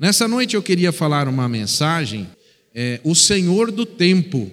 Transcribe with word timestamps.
Nessa 0.00 0.26
noite 0.26 0.56
eu 0.56 0.62
queria 0.62 0.92
falar 0.92 1.28
uma 1.28 1.46
mensagem, 1.46 2.26
é, 2.74 2.98
o 3.04 3.14
Senhor 3.14 3.70
do 3.70 3.84
Tempo. 3.84 4.50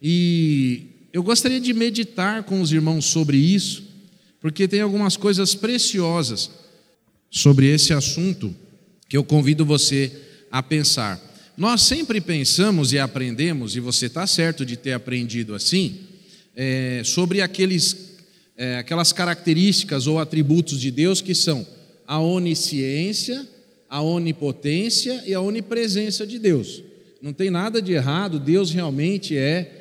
E 0.00 0.84
eu 1.12 1.22
gostaria 1.22 1.60
de 1.60 1.74
meditar 1.74 2.44
com 2.44 2.62
os 2.62 2.72
irmãos 2.72 3.04
sobre 3.04 3.36
isso, 3.36 3.84
porque 4.40 4.66
tem 4.66 4.80
algumas 4.80 5.18
coisas 5.18 5.54
preciosas 5.54 6.50
sobre 7.30 7.66
esse 7.66 7.92
assunto 7.92 8.56
que 9.06 9.18
eu 9.18 9.22
convido 9.22 9.66
você 9.66 10.10
a 10.50 10.62
pensar. 10.62 11.20
Nós 11.58 11.82
sempre 11.82 12.18
pensamos 12.18 12.94
e 12.94 12.98
aprendemos, 12.98 13.76
e 13.76 13.80
você 13.80 14.06
está 14.06 14.26
certo 14.26 14.64
de 14.64 14.78
ter 14.78 14.94
aprendido 14.94 15.54
assim, 15.54 15.98
é, 16.56 17.02
sobre 17.04 17.42
aqueles, 17.42 18.14
é, 18.56 18.78
aquelas 18.78 19.12
características 19.12 20.06
ou 20.06 20.18
atributos 20.18 20.80
de 20.80 20.90
Deus 20.90 21.20
que 21.20 21.34
são 21.34 21.66
a 22.06 22.18
onisciência, 22.18 23.46
a 23.90 24.00
onipotência 24.00 25.24
e 25.26 25.34
a 25.34 25.40
onipresença 25.40 26.24
de 26.24 26.38
Deus. 26.38 26.80
Não 27.20 27.32
tem 27.32 27.50
nada 27.50 27.82
de 27.82 27.92
errado, 27.92 28.38
Deus 28.38 28.70
realmente 28.70 29.36
é 29.36 29.78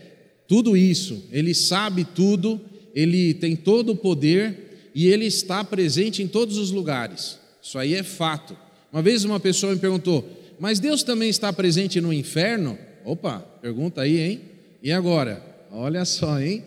tudo 0.48 0.76
isso, 0.76 1.24
Ele 1.32 1.54
sabe 1.54 2.04
tudo, 2.04 2.60
Ele 2.96 3.36
tem 3.36 3.56
todo 3.56 3.92
o 3.92 3.96
poder 3.96 4.92
e 4.96 5.08
Ele 5.08 5.26
está 5.26 5.64
presente 5.64 6.24
em 6.24 6.28
todos 6.28 6.58
os 6.58 6.72
lugares. 6.72 7.38
Isso 7.62 7.78
aí 7.78 7.94
é 7.94 8.02
fato. 8.02 8.58
Uma 8.92 9.04
vez 9.04 9.24
uma 9.24 9.40
pessoa 9.40 9.74
me 9.74 9.80
perguntou: 9.80 10.28
Mas 10.60 10.80
Deus 10.80 11.04
também 11.04 11.30
está 11.30 11.54
presente 11.54 12.02
no 12.02 12.12
inferno? 12.12 12.78
Opa, 13.06 13.40
pergunta 13.62 14.02
aí, 14.02 14.20
hein? 14.20 14.42
E 14.82 14.92
agora? 14.92 15.46
Olha 15.72 16.04
só, 16.04 16.40
hein? 16.40 16.64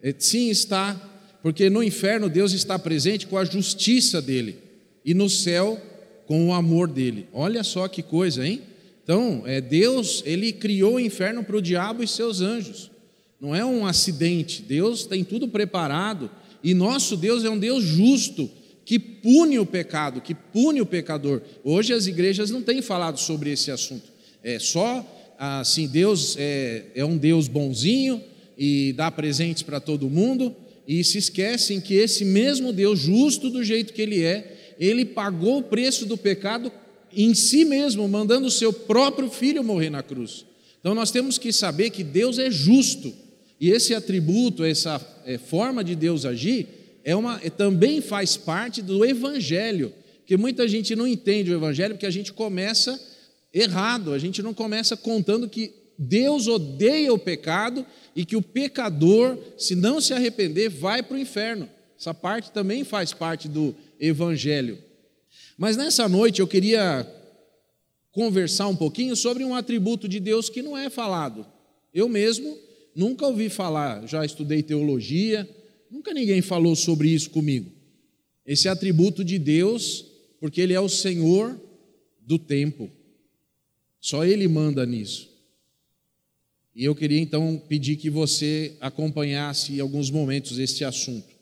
É, 0.00 0.14
sim, 0.16 0.48
está, 0.48 0.94
porque 1.42 1.68
no 1.68 1.82
inferno 1.82 2.28
Deus 2.28 2.52
está 2.52 2.78
presente 2.78 3.26
com 3.26 3.36
a 3.36 3.44
justiça 3.44 4.22
dele 4.22 4.58
e 5.04 5.12
no 5.12 5.28
céu 5.28 5.80
com 6.26 6.48
o 6.48 6.52
amor 6.52 6.88
dele. 6.88 7.26
Olha 7.32 7.62
só 7.62 7.88
que 7.88 8.02
coisa, 8.02 8.46
hein? 8.46 8.62
Então, 9.02 9.42
é 9.44 9.60
Deus, 9.60 10.22
ele 10.24 10.52
criou 10.52 10.94
o 10.94 11.00
inferno 11.00 11.44
para 11.44 11.56
o 11.56 11.62
diabo 11.62 12.02
e 12.02 12.08
seus 12.08 12.40
anjos. 12.40 12.90
Não 13.40 13.54
é 13.54 13.64
um 13.64 13.86
acidente. 13.86 14.62
Deus 14.62 15.04
tem 15.04 15.22
tudo 15.22 15.48
preparado 15.48 16.30
e 16.62 16.72
nosso 16.72 17.16
Deus 17.16 17.44
é 17.44 17.50
um 17.50 17.58
Deus 17.58 17.84
justo 17.84 18.50
que 18.86 18.98
pune 18.98 19.58
o 19.58 19.66
pecado, 19.66 20.20
que 20.20 20.34
pune 20.34 20.80
o 20.80 20.86
pecador. 20.86 21.42
Hoje 21.62 21.92
as 21.92 22.06
igrejas 22.06 22.50
não 22.50 22.62
têm 22.62 22.80
falado 22.80 23.18
sobre 23.18 23.50
esse 23.50 23.70
assunto. 23.70 24.10
É 24.42 24.58
só 24.58 25.06
assim, 25.38 25.86
Deus 25.86 26.36
é, 26.38 26.84
é 26.94 27.04
um 27.04 27.18
Deus 27.18 27.48
bonzinho 27.48 28.22
e 28.56 28.94
dá 28.94 29.10
presentes 29.10 29.62
para 29.62 29.80
todo 29.80 30.08
mundo 30.08 30.54
e 30.86 31.02
se 31.02 31.18
esquecem 31.18 31.80
que 31.80 31.94
esse 31.94 32.24
mesmo 32.24 32.72
Deus 32.72 33.00
justo 33.00 33.50
do 33.50 33.64
jeito 33.64 33.92
que 33.92 34.02
ele 34.02 34.22
é, 34.22 34.53
ele 34.78 35.04
pagou 35.04 35.58
o 35.58 35.62
preço 35.62 36.06
do 36.06 36.16
pecado 36.16 36.70
em 37.12 37.34
si 37.34 37.64
mesmo, 37.64 38.08
mandando 38.08 38.46
o 38.46 38.50
seu 38.50 38.72
próprio 38.72 39.30
filho 39.30 39.62
morrer 39.62 39.90
na 39.90 40.02
cruz. 40.02 40.44
Então 40.80 40.94
nós 40.94 41.10
temos 41.10 41.38
que 41.38 41.52
saber 41.52 41.90
que 41.90 42.04
Deus 42.04 42.38
é 42.38 42.50
justo, 42.50 43.12
e 43.60 43.70
esse 43.70 43.94
atributo, 43.94 44.64
essa 44.64 45.00
é, 45.24 45.38
forma 45.38 45.82
de 45.82 45.94
Deus 45.94 46.26
agir, 46.26 46.66
é 47.04 47.14
uma, 47.14 47.40
é, 47.42 47.50
também 47.50 48.00
faz 48.00 48.36
parte 48.36 48.82
do 48.82 49.04
Evangelho, 49.04 49.92
que 50.26 50.36
muita 50.36 50.66
gente 50.66 50.96
não 50.96 51.06
entende 51.06 51.50
o 51.50 51.54
Evangelho 51.54 51.94
porque 51.94 52.06
a 52.06 52.10
gente 52.10 52.32
começa 52.32 53.00
errado, 53.52 54.12
a 54.12 54.18
gente 54.18 54.42
não 54.42 54.52
começa 54.52 54.96
contando 54.96 55.48
que 55.48 55.72
Deus 55.96 56.48
odeia 56.48 57.12
o 57.12 57.18
pecado 57.18 57.86
e 58.16 58.24
que 58.24 58.36
o 58.36 58.42
pecador, 58.42 59.38
se 59.56 59.76
não 59.76 60.00
se 60.00 60.12
arrepender, 60.12 60.68
vai 60.68 61.02
para 61.02 61.16
o 61.16 61.20
inferno. 61.20 61.68
Essa 61.98 62.12
parte 62.12 62.50
também 62.50 62.84
faz 62.84 63.12
parte 63.12 63.48
do 63.48 63.74
evangelho. 63.98 64.78
Mas 65.56 65.76
nessa 65.76 66.08
noite 66.08 66.40
eu 66.40 66.46
queria 66.46 67.06
conversar 68.10 68.68
um 68.68 68.76
pouquinho 68.76 69.16
sobre 69.16 69.44
um 69.44 69.54
atributo 69.54 70.08
de 70.08 70.20
Deus 70.20 70.48
que 70.48 70.62
não 70.62 70.76
é 70.76 70.88
falado. 70.88 71.46
Eu 71.92 72.08
mesmo 72.08 72.56
nunca 72.94 73.26
ouvi 73.26 73.48
falar, 73.48 74.06
já 74.06 74.24
estudei 74.24 74.62
teologia, 74.62 75.48
nunca 75.90 76.14
ninguém 76.14 76.40
falou 76.40 76.76
sobre 76.76 77.08
isso 77.08 77.30
comigo. 77.30 77.72
Esse 78.46 78.68
atributo 78.68 79.24
de 79.24 79.38
Deus, 79.38 80.04
porque 80.38 80.60
Ele 80.60 80.74
é 80.74 80.80
o 80.80 80.88
Senhor 80.88 81.58
do 82.20 82.38
tempo. 82.38 82.90
Só 84.00 84.24
Ele 84.24 84.46
manda 84.46 84.84
nisso. 84.84 85.34
E 86.74 86.84
eu 86.84 86.94
queria 86.94 87.20
então 87.20 87.60
pedir 87.68 87.96
que 87.96 88.10
você 88.10 88.76
acompanhasse 88.80 89.74
em 89.74 89.80
alguns 89.80 90.10
momentos 90.10 90.58
este 90.58 90.84
assunto. 90.84 91.33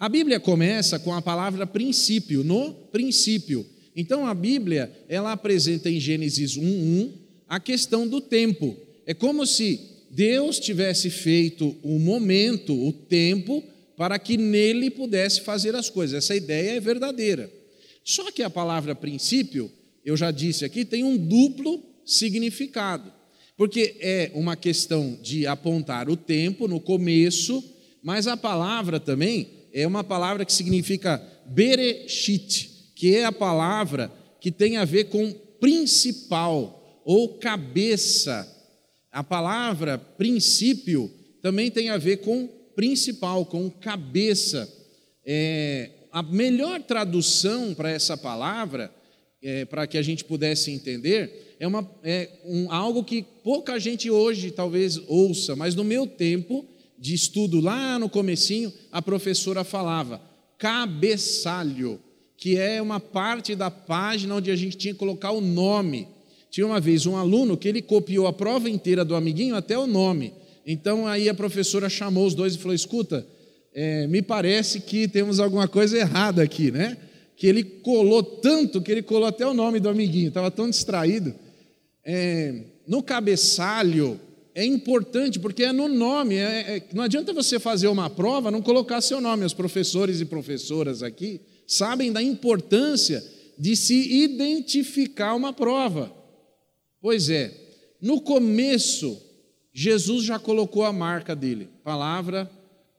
A 0.00 0.08
Bíblia 0.08 0.40
começa 0.40 0.98
com 0.98 1.12
a 1.12 1.20
palavra 1.20 1.66
princípio, 1.66 2.42
no 2.42 2.72
princípio. 2.90 3.66
Então 3.94 4.26
a 4.26 4.32
Bíblia, 4.32 4.90
ela 5.06 5.32
apresenta 5.32 5.90
em 5.90 6.00
Gênesis 6.00 6.56
1:1 6.56 7.12
a 7.46 7.60
questão 7.60 8.08
do 8.08 8.18
tempo. 8.18 8.74
É 9.04 9.12
como 9.12 9.46
se 9.46 9.78
Deus 10.10 10.58
tivesse 10.58 11.10
feito 11.10 11.76
o 11.82 11.98
momento, 11.98 12.72
o 12.72 12.94
tempo, 12.94 13.62
para 13.94 14.18
que 14.18 14.38
nele 14.38 14.88
pudesse 14.88 15.42
fazer 15.42 15.74
as 15.74 15.90
coisas. 15.90 16.24
Essa 16.24 16.34
ideia 16.34 16.70
é 16.70 16.80
verdadeira. 16.80 17.52
Só 18.02 18.30
que 18.30 18.42
a 18.42 18.48
palavra 18.48 18.94
princípio, 18.94 19.70
eu 20.02 20.16
já 20.16 20.30
disse 20.30 20.64
aqui, 20.64 20.82
tem 20.82 21.04
um 21.04 21.18
duplo 21.18 21.78
significado. 22.06 23.12
Porque 23.54 23.96
é 24.00 24.30
uma 24.32 24.56
questão 24.56 25.18
de 25.22 25.46
apontar 25.46 26.08
o 26.08 26.16
tempo 26.16 26.66
no 26.66 26.80
começo, 26.80 27.62
mas 28.02 28.26
a 28.26 28.34
palavra 28.34 28.98
também 28.98 29.59
é 29.72 29.86
uma 29.86 30.04
palavra 30.04 30.44
que 30.44 30.52
significa 30.52 31.22
bereshit, 31.46 32.92
que 32.94 33.14
é 33.14 33.24
a 33.24 33.32
palavra 33.32 34.10
que 34.40 34.50
tem 34.50 34.76
a 34.76 34.84
ver 34.84 35.04
com 35.04 35.32
principal 35.60 37.02
ou 37.04 37.38
cabeça. 37.38 38.46
A 39.12 39.22
palavra 39.22 39.98
princípio 39.98 41.10
também 41.42 41.70
tem 41.70 41.90
a 41.90 41.98
ver 41.98 42.18
com 42.18 42.46
principal, 42.74 43.44
com 43.44 43.70
cabeça. 43.70 44.70
É, 45.24 45.90
a 46.12 46.22
melhor 46.22 46.82
tradução 46.82 47.74
para 47.74 47.90
essa 47.90 48.16
palavra, 48.16 48.92
é, 49.42 49.64
para 49.64 49.86
que 49.86 49.98
a 49.98 50.02
gente 50.02 50.24
pudesse 50.24 50.70
entender, 50.70 51.56
é, 51.58 51.66
uma, 51.66 51.88
é 52.02 52.28
um, 52.44 52.72
algo 52.72 53.04
que 53.04 53.22
pouca 53.44 53.78
gente 53.78 54.10
hoje 54.10 54.50
talvez 54.50 54.98
ouça, 55.06 55.54
mas 55.54 55.74
no 55.74 55.84
meu 55.84 56.06
tempo 56.06 56.66
de 57.00 57.14
estudo 57.14 57.60
lá 57.60 57.98
no 57.98 58.10
comecinho, 58.10 58.70
a 58.92 59.00
professora 59.00 59.64
falava 59.64 60.20
cabeçalho, 60.58 61.98
que 62.36 62.58
é 62.58 62.82
uma 62.82 63.00
parte 63.00 63.56
da 63.56 63.70
página 63.70 64.34
onde 64.34 64.50
a 64.50 64.56
gente 64.56 64.76
tinha 64.76 64.92
que 64.92 65.00
colocar 65.00 65.30
o 65.30 65.40
nome. 65.40 66.06
Tinha 66.50 66.66
uma 66.66 66.78
vez 66.78 67.06
um 67.06 67.16
aluno 67.16 67.56
que 67.56 67.66
ele 67.66 67.80
copiou 67.80 68.26
a 68.26 68.32
prova 68.32 68.68
inteira 68.68 69.02
do 69.02 69.14
amiguinho 69.14 69.56
até 69.56 69.78
o 69.78 69.86
nome. 69.86 70.34
Então 70.66 71.06
aí 71.06 71.30
a 71.30 71.34
professora 71.34 71.88
chamou 71.88 72.26
os 72.26 72.34
dois 72.34 72.54
e 72.54 72.58
falou: 72.58 72.74
escuta, 72.74 73.26
é, 73.72 74.06
me 74.06 74.20
parece 74.20 74.80
que 74.80 75.08
temos 75.08 75.40
alguma 75.40 75.66
coisa 75.66 75.96
errada 75.96 76.42
aqui, 76.42 76.70
né? 76.70 76.98
Que 77.34 77.46
ele 77.46 77.64
colou 77.64 78.22
tanto 78.22 78.82
que 78.82 78.92
ele 78.92 79.02
colou 79.02 79.26
até 79.26 79.46
o 79.46 79.54
nome 79.54 79.80
do 79.80 79.88
amiguinho, 79.88 80.28
estava 80.28 80.50
tão 80.50 80.68
distraído. 80.68 81.34
É, 82.04 82.64
no 82.86 83.02
cabeçalho, 83.02 84.20
é 84.60 84.64
importante 84.64 85.38
porque 85.38 85.62
é 85.62 85.72
no 85.72 85.88
nome. 85.88 86.36
É, 86.36 86.76
é, 86.76 86.88
não 86.92 87.02
adianta 87.02 87.32
você 87.32 87.58
fazer 87.58 87.88
uma 87.88 88.10
prova 88.10 88.50
não 88.50 88.60
colocar 88.60 89.00
seu 89.00 89.20
nome. 89.20 89.44
Os 89.44 89.54
professores 89.54 90.20
e 90.20 90.26
professoras 90.26 91.02
aqui 91.02 91.40
sabem 91.66 92.12
da 92.12 92.22
importância 92.22 93.24
de 93.58 93.74
se 93.74 93.94
identificar 94.22 95.34
uma 95.34 95.52
prova. 95.52 96.14
Pois 97.00 97.30
é, 97.30 97.54
no 98.02 98.20
começo, 98.20 99.18
Jesus 99.72 100.24
já 100.24 100.38
colocou 100.38 100.84
a 100.84 100.92
marca 100.92 101.34
dele, 101.34 101.68
palavra 101.82 102.50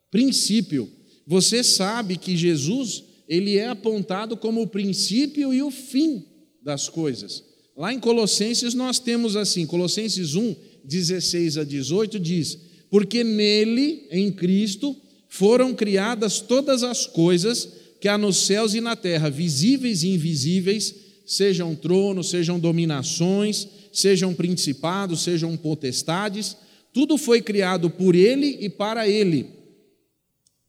princípio. 0.09 0.89
Você 1.25 1.63
sabe 1.63 2.17
que 2.17 2.35
Jesus, 2.35 3.03
ele 3.28 3.57
é 3.57 3.69
apontado 3.69 4.35
como 4.35 4.61
o 4.61 4.67
princípio 4.67 5.53
e 5.53 5.61
o 5.61 5.72
fim 5.72 6.25
das 6.61 6.89
coisas. 6.89 7.43
Lá 7.75 7.93
em 7.93 7.99
Colossenses 7.99 8.73
nós 8.73 8.99
temos 8.99 9.35
assim, 9.35 9.66
Colossenses 9.66 10.35
1, 10.35 10.55
16 10.83 11.57
a 11.57 11.63
18 11.63 12.19
diz: 12.19 12.57
Porque 12.89 13.23
nele, 13.23 14.07
em 14.11 14.31
Cristo, 14.31 14.95
foram 15.29 15.73
criadas 15.73 16.39
todas 16.39 16.83
as 16.83 17.05
coisas 17.05 17.69
que 17.99 18.07
há 18.07 18.17
nos 18.17 18.37
céus 18.45 18.73
e 18.73 18.81
na 18.81 18.95
terra, 18.95 19.29
visíveis 19.29 20.03
e 20.03 20.09
invisíveis, 20.09 20.93
sejam 21.25 21.75
tronos, 21.75 22.29
sejam 22.29 22.59
dominações, 22.59 23.67
sejam 23.93 24.33
principados, 24.33 25.22
sejam 25.22 25.55
potestades, 25.55 26.57
tudo 26.93 27.17
foi 27.17 27.41
criado 27.41 27.89
por 27.89 28.16
ele 28.16 28.57
e 28.59 28.69
para 28.69 29.07
ele. 29.07 29.47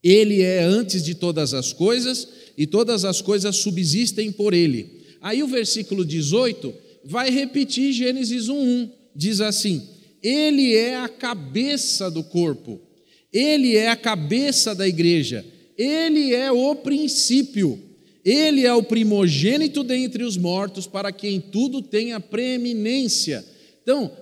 Ele 0.03 0.43
é 0.43 0.63
antes 0.63 1.03
de 1.03 1.15
todas 1.15 1.55
as 1.55 1.73
coisas 1.73 2.29
e 2.57 2.67
todas 2.67 3.05
as 3.05 3.21
coisas 3.21 3.57
subsistem 3.57 4.31
por 4.31 4.53
ele. 4.53 5.03
Aí 5.21 5.43
o 5.43 5.49
versículo 5.49 6.05
18 6.05 6.73
vai 7.05 7.31
repetir 7.31 7.93
Gênesis 7.93 8.49
1:1. 8.49 8.91
Diz 9.15 9.41
assim: 9.41 9.83
ele 10.23 10.75
é 10.75 10.97
a 10.97 11.09
cabeça 11.09 12.11
do 12.11 12.23
corpo, 12.23 12.81
ele 13.33 13.77
é 13.77 13.89
a 13.89 13.97
cabeça 13.97 14.75
da 14.75 14.87
igreja, 14.87 15.45
ele 15.77 16.35
é 16.35 16.51
o 16.53 16.75
princípio, 16.77 17.79
Ele 18.25 18.65
é 18.65 18.73
o 18.73 18.85
primogênito 18.85 19.83
dentre 19.83 20.23
os 20.23 20.37
mortos, 20.37 20.87
para 20.87 21.11
quem 21.11 21.41
tudo 21.41 21.83
tenha 21.83 22.21
preeminência. 22.21 23.45
Então, 23.83 24.13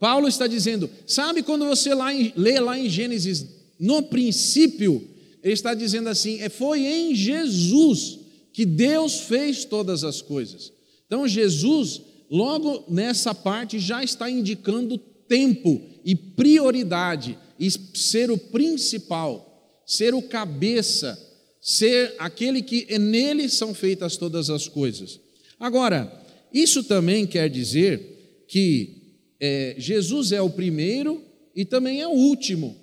Paulo 0.00 0.26
está 0.26 0.46
dizendo, 0.46 0.88
sabe 1.06 1.42
quando 1.42 1.66
você 1.66 1.92
lá 1.92 2.14
em, 2.14 2.32
lê 2.34 2.58
lá 2.58 2.78
em 2.78 2.88
Gênesis, 2.88 3.46
no 3.78 4.02
princípio, 4.02 5.06
ele 5.42 5.52
está 5.52 5.74
dizendo 5.74 6.08
assim: 6.08 6.40
é, 6.40 6.48
foi 6.48 6.80
em 6.80 7.14
Jesus 7.14 8.20
que 8.52 8.64
Deus 8.64 9.20
fez 9.20 9.64
todas 9.64 10.02
as 10.02 10.22
coisas. 10.22 10.72
Então, 11.06 11.28
Jesus, 11.28 12.00
logo 12.30 12.84
nessa 12.88 13.34
parte, 13.34 13.78
já 13.78 14.02
está 14.02 14.30
indicando 14.30 14.98
tempo 15.32 15.80
e 16.04 16.14
prioridade, 16.14 17.38
e 17.58 17.70
ser 17.70 18.30
o 18.30 18.36
principal, 18.36 19.80
ser 19.86 20.12
o 20.12 20.20
cabeça, 20.20 21.18
ser 21.58 22.14
aquele 22.18 22.60
que 22.60 22.84
é 22.90 22.98
nele 22.98 23.48
são 23.48 23.72
feitas 23.72 24.18
todas 24.18 24.50
as 24.50 24.68
coisas. 24.68 25.18
Agora, 25.58 26.12
isso 26.52 26.84
também 26.84 27.26
quer 27.26 27.48
dizer 27.48 28.44
que 28.46 29.22
é, 29.40 29.74
Jesus 29.78 30.32
é 30.32 30.42
o 30.42 30.50
primeiro 30.50 31.22
e 31.56 31.64
também 31.64 32.02
é 32.02 32.06
o 32.06 32.10
último. 32.10 32.76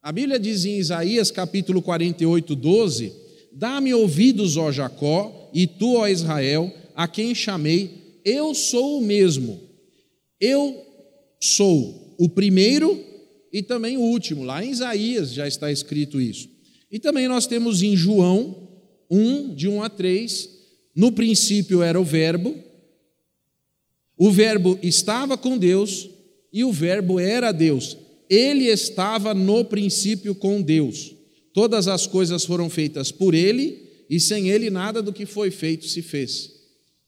A 0.00 0.10
Bíblia 0.10 0.38
diz 0.38 0.64
em 0.64 0.78
Isaías 0.78 1.30
capítulo 1.30 1.82
48, 1.82 2.56
12: 2.56 3.12
Dá-me 3.52 3.92
ouvidos, 3.92 4.56
ó 4.56 4.72
Jacó, 4.72 5.50
e 5.52 5.66
tu, 5.66 5.96
ó 5.96 6.08
Israel, 6.08 6.72
a 6.94 7.06
quem 7.06 7.34
chamei, 7.34 8.18
eu 8.24 8.54
sou 8.54 8.98
o 8.98 9.02
mesmo. 9.02 9.60
Eu 10.40 10.89
sou 11.40 12.14
o 12.18 12.28
primeiro 12.28 13.02
e 13.52 13.62
também 13.62 13.96
o 13.96 14.02
último. 14.02 14.44
Lá 14.44 14.64
em 14.64 14.70
Isaías 14.70 15.32
já 15.32 15.48
está 15.48 15.72
escrito 15.72 16.20
isso. 16.20 16.48
E 16.90 16.98
também 16.98 17.26
nós 17.26 17.46
temos 17.46 17.82
em 17.82 17.96
João 17.96 18.68
1, 19.10 19.54
de 19.54 19.68
1 19.68 19.82
a 19.82 19.88
3, 19.88 20.48
no 20.94 21.12
princípio 21.12 21.82
era 21.82 22.00
o 22.00 22.04
Verbo, 22.04 22.54
o 24.22 24.30
Verbo 24.30 24.78
estava 24.82 25.38
com 25.38 25.56
Deus 25.56 26.10
e 26.52 26.62
o 26.62 26.70
Verbo 26.70 27.18
era 27.18 27.52
Deus. 27.52 27.96
Ele 28.28 28.66
estava 28.66 29.32
no 29.32 29.64
princípio 29.64 30.34
com 30.34 30.60
Deus. 30.60 31.14
Todas 31.54 31.88
as 31.88 32.06
coisas 32.06 32.44
foram 32.44 32.68
feitas 32.68 33.10
por 33.10 33.34
ele, 33.34 33.88
e 34.10 34.20
sem 34.20 34.50
ele 34.50 34.68
nada 34.68 35.00
do 35.00 35.12
que 35.12 35.24
foi 35.24 35.50
feito 35.50 35.86
se 35.86 36.02
fez. 36.02 36.50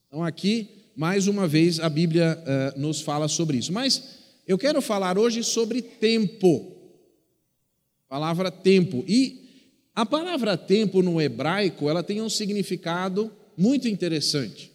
Então, 0.07 0.23
aqui, 0.23 0.67
mais 0.95 1.27
uma 1.27 1.47
vez, 1.47 1.79
a 1.79 1.87
Bíblia 1.87 2.37
uh, 2.41 2.79
nos 2.79 3.01
fala 3.01 3.27
sobre 3.27 3.57
isso. 3.57 3.71
Mas 3.71 4.22
eu 4.47 4.57
quero 4.57 4.81
falar 4.81 5.17
hoje 5.17 5.43
sobre 5.43 5.81
tempo. 5.81 6.71
Palavra 8.07 8.51
tempo. 8.51 9.03
E 9.07 9.43
a 9.95 10.05
palavra 10.05 10.57
tempo 10.57 11.01
no 11.01 11.21
hebraico, 11.21 11.89
ela 11.89 12.03
tem 12.03 12.21
um 12.21 12.29
significado 12.29 13.31
muito 13.57 13.87
interessante. 13.87 14.71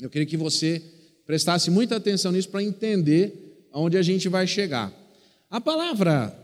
Eu 0.00 0.08
queria 0.10 0.26
que 0.26 0.36
você 0.36 0.82
prestasse 1.26 1.70
muita 1.70 1.96
atenção 1.96 2.32
nisso 2.32 2.48
para 2.48 2.62
entender 2.62 3.66
aonde 3.72 3.96
a 3.96 4.02
gente 4.02 4.28
vai 4.28 4.46
chegar. 4.46 4.92
A 5.50 5.60
palavra 5.60 6.36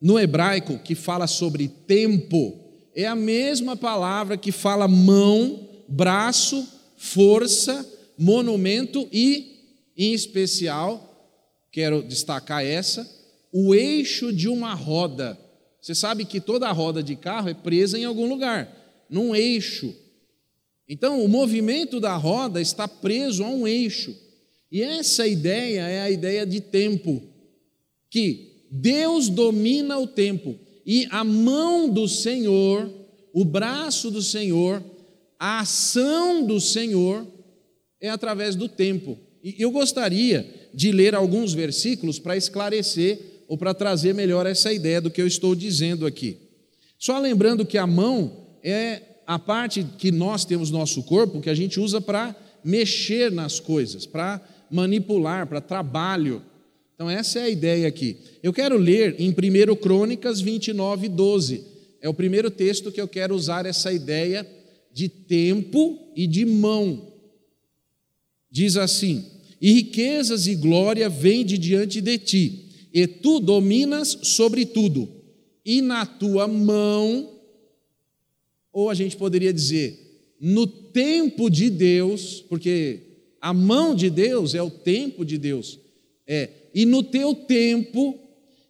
no 0.00 0.18
hebraico 0.18 0.78
que 0.78 0.94
fala 0.94 1.26
sobre 1.26 1.68
tempo 1.68 2.60
é 2.94 3.06
a 3.06 3.14
mesma 3.14 3.76
palavra 3.76 4.36
que 4.36 4.52
fala 4.52 4.86
mão, 4.86 5.68
braço, 5.88 6.66
força, 6.96 7.86
monumento 8.18 9.08
e, 9.12 9.80
em 9.96 10.12
especial, 10.12 11.13
quero 11.74 12.04
destacar 12.04 12.64
essa, 12.64 13.04
o 13.52 13.74
eixo 13.74 14.32
de 14.32 14.48
uma 14.48 14.74
roda. 14.74 15.36
Você 15.80 15.92
sabe 15.92 16.24
que 16.24 16.40
toda 16.40 16.70
roda 16.70 17.02
de 17.02 17.16
carro 17.16 17.48
é 17.48 17.54
presa 17.54 17.98
em 17.98 18.04
algum 18.04 18.28
lugar, 18.28 19.04
num 19.10 19.34
eixo. 19.34 19.92
Então, 20.88 21.24
o 21.24 21.28
movimento 21.28 21.98
da 21.98 22.14
roda 22.14 22.60
está 22.60 22.86
preso 22.86 23.42
a 23.42 23.48
um 23.48 23.66
eixo. 23.66 24.16
E 24.70 24.82
essa 24.82 25.26
ideia 25.26 25.80
é 25.80 26.02
a 26.02 26.10
ideia 26.10 26.46
de 26.46 26.60
tempo, 26.60 27.20
que 28.08 28.68
Deus 28.70 29.28
domina 29.28 29.98
o 29.98 30.06
tempo 30.06 30.56
e 30.86 31.08
a 31.10 31.24
mão 31.24 31.88
do 31.88 32.06
Senhor, 32.06 32.88
o 33.32 33.44
braço 33.44 34.12
do 34.12 34.22
Senhor, 34.22 34.80
a 35.40 35.60
ação 35.60 36.46
do 36.46 36.60
Senhor 36.60 37.26
é 38.00 38.10
através 38.10 38.54
do 38.54 38.68
tempo. 38.68 39.18
E 39.42 39.56
eu 39.58 39.72
gostaria 39.72 40.63
de 40.74 40.90
ler 40.90 41.14
alguns 41.14 41.54
versículos 41.54 42.18
para 42.18 42.36
esclarecer 42.36 43.18
ou 43.46 43.56
para 43.56 43.72
trazer 43.72 44.12
melhor 44.12 44.46
essa 44.46 44.72
ideia 44.72 45.00
do 45.00 45.10
que 45.10 45.22
eu 45.22 45.26
estou 45.26 45.54
dizendo 45.54 46.04
aqui. 46.04 46.38
Só 46.98 47.18
lembrando 47.18 47.64
que 47.64 47.78
a 47.78 47.86
mão 47.86 48.44
é 48.62 49.02
a 49.26 49.38
parte 49.38 49.86
que 49.98 50.10
nós 50.10 50.44
temos 50.44 50.70
no 50.70 50.78
nosso 50.78 51.02
corpo 51.02 51.40
que 51.40 51.50
a 51.50 51.54
gente 51.54 51.78
usa 51.78 52.00
para 52.00 52.34
mexer 52.64 53.30
nas 53.30 53.60
coisas, 53.60 54.06
para 54.06 54.40
manipular, 54.70 55.46
para 55.46 55.60
trabalho. 55.60 56.42
Então, 56.94 57.08
essa 57.08 57.38
é 57.38 57.42
a 57.44 57.48
ideia 57.48 57.86
aqui. 57.86 58.16
Eu 58.42 58.52
quero 58.52 58.76
ler 58.76 59.16
em 59.18 59.30
1 59.30 59.76
Crônicas 59.76 60.40
29, 60.40 61.08
12. 61.08 61.64
É 62.00 62.08
o 62.08 62.14
primeiro 62.14 62.50
texto 62.50 62.90
que 62.90 63.00
eu 63.00 63.08
quero 63.08 63.34
usar 63.34 63.66
essa 63.66 63.92
ideia 63.92 64.46
de 64.92 65.08
tempo 65.08 65.98
e 66.16 66.26
de 66.26 66.44
mão. 66.44 67.12
Diz 68.50 68.76
assim: 68.76 69.24
E 69.64 69.72
riquezas 69.72 70.46
e 70.46 70.54
glória 70.54 71.08
vêm 71.08 71.42
de 71.42 71.56
diante 71.56 72.02
de 72.02 72.18
ti, 72.18 72.66
e 72.92 73.06
tu 73.06 73.40
dominas 73.40 74.18
sobre 74.22 74.66
tudo, 74.66 75.08
e 75.64 75.80
na 75.80 76.04
tua 76.04 76.46
mão, 76.46 77.30
ou 78.70 78.90
a 78.90 78.94
gente 78.94 79.16
poderia 79.16 79.54
dizer, 79.54 80.36
no 80.38 80.66
tempo 80.66 81.48
de 81.48 81.70
Deus, 81.70 82.44
porque 82.46 83.00
a 83.40 83.54
mão 83.54 83.94
de 83.94 84.10
Deus 84.10 84.54
é 84.54 84.62
o 84.62 84.68
tempo 84.68 85.24
de 85.24 85.38
Deus, 85.38 85.80
é 86.26 86.50
e 86.74 86.84
no 86.84 87.02
teu 87.02 87.34
tempo 87.34 88.18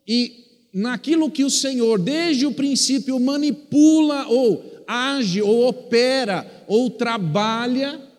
e 0.07 0.45
naquilo 0.73 1.29
que 1.29 1.43
o 1.43 1.51
Senhor, 1.51 1.99
desde 1.99 2.47
o 2.47 2.55
princípio, 2.55 3.19
manipula 3.19 4.29
ou 4.29 4.85
age 4.87 5.43
ou 5.43 5.67
opera 5.67 6.65
ou 6.69 6.89
trabalha 6.89 8.14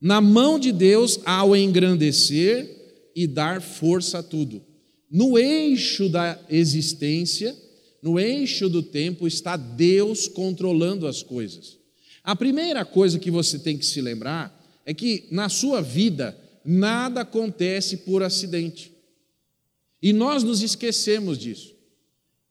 na 0.00 0.20
mão 0.20 0.58
de 0.58 0.72
Deus 0.72 1.20
ao 1.24 1.56
engrandecer 1.56 3.10
e 3.14 3.26
dar 3.26 3.62
força 3.62 4.18
a 4.18 4.22
tudo. 4.22 4.62
No 5.10 5.38
eixo 5.38 6.08
da 6.08 6.38
existência, 6.50 7.56
no 8.02 8.18
eixo 8.18 8.68
do 8.68 8.82
tempo, 8.82 9.26
está 9.26 9.56
Deus 9.56 10.28
controlando 10.28 11.06
as 11.06 11.22
coisas. 11.22 11.78
A 12.22 12.34
primeira 12.36 12.84
coisa 12.84 13.18
que 13.18 13.30
você 13.30 13.58
tem 13.58 13.78
que 13.78 13.86
se 13.86 14.00
lembrar 14.00 14.52
é 14.84 14.92
que 14.92 15.26
na 15.30 15.48
sua 15.48 15.80
vida, 15.80 16.36
nada 16.64 17.22
acontece 17.22 17.98
por 17.98 18.22
acidente. 18.22 18.92
E 20.02 20.12
nós 20.12 20.42
nos 20.42 20.62
esquecemos 20.62 21.38
disso. 21.38 21.74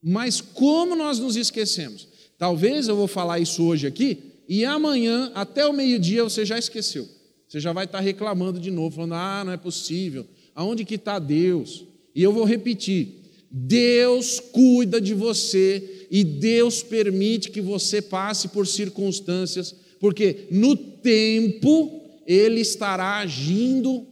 Mas 0.02 0.42
como 0.42 0.96
nós 0.96 1.20
nos 1.20 1.36
esquecemos? 1.36 2.08
Talvez 2.38 2.88
eu 2.88 2.96
vou 2.96 3.08
falar 3.08 3.40
isso 3.40 3.64
hoje 3.64 3.88
aqui 3.88 4.34
e 4.48 4.64
amanhã, 4.64 5.32
até 5.34 5.66
o 5.66 5.74
meio-dia, 5.74 6.24
você 6.24 6.46
já 6.46 6.58
esqueceu. 6.58 7.08
Você 7.48 7.60
já 7.60 7.72
vai 7.74 7.86
estar 7.86 8.00
reclamando 8.00 8.60
de 8.60 8.72
novo, 8.72 8.96
falando: 8.96 9.14
ah, 9.14 9.44
não 9.46 9.54
é 9.54 9.58
possível. 9.58 10.26
Aonde 10.54 10.86
que 10.86 10.96
está 10.96 11.20
Deus? 11.20 11.86
E 12.14 12.24
eu 12.24 12.32
vou 12.32 12.44
repetir: 12.44 13.24
Deus 13.50 14.40
cuida 14.40 15.00
de 15.00 15.14
você 15.14 16.08
e 16.10 16.24
Deus 16.24 16.82
permite 16.84 17.52
que 17.52 17.62
você 17.62 18.02
passe 18.02 18.50
por 18.50 18.68
circunstâncias, 18.68 19.76
porque 20.00 20.48
no 20.52 20.76
tempo 20.76 22.02
ele 22.26 22.62
estará 22.62 23.18
agindo 23.18 24.06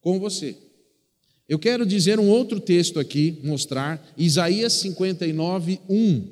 com 0.00 0.18
você. 0.18 0.56
Eu 1.48 1.58
quero 1.58 1.86
dizer 1.86 2.18
um 2.18 2.28
outro 2.28 2.58
texto 2.58 2.98
aqui, 2.98 3.38
mostrar, 3.42 4.04
Isaías 4.16 4.72
59, 4.74 5.80
1. 5.88 6.28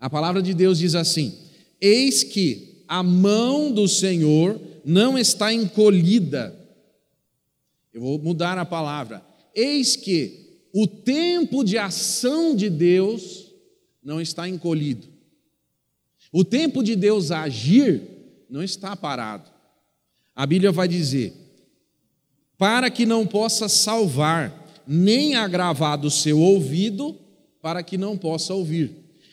A 0.00 0.10
palavra 0.10 0.42
de 0.42 0.52
Deus 0.52 0.78
diz 0.78 0.94
assim: 0.94 1.32
Eis 1.80 2.24
que 2.24 2.71
a 2.92 3.02
mão 3.02 3.72
do 3.72 3.88
Senhor 3.88 4.60
não 4.84 5.16
está 5.16 5.50
encolhida. 5.50 6.54
Eu 7.90 8.02
vou 8.02 8.18
mudar 8.18 8.58
a 8.58 8.66
palavra. 8.66 9.24
Eis 9.54 9.96
que 9.96 10.60
o 10.74 10.86
tempo 10.86 11.64
de 11.64 11.78
ação 11.78 12.54
de 12.54 12.68
Deus 12.68 13.50
não 14.04 14.20
está 14.20 14.46
encolhido. 14.46 15.08
O 16.30 16.44
tempo 16.44 16.82
de 16.82 16.94
Deus 16.94 17.30
agir 17.30 18.02
não 18.50 18.62
está 18.62 18.94
parado. 18.94 19.50
A 20.36 20.44
Bíblia 20.44 20.70
vai 20.70 20.86
dizer: 20.86 21.32
para 22.58 22.90
que 22.90 23.06
não 23.06 23.26
possa 23.26 23.70
salvar, 23.70 24.70
nem 24.86 25.34
agravar 25.34 25.96
do 25.96 26.10
seu 26.10 26.38
ouvido, 26.38 27.18
para 27.62 27.82
que 27.82 27.96
não 27.96 28.18
possa 28.18 28.52
ouvir. 28.52 28.90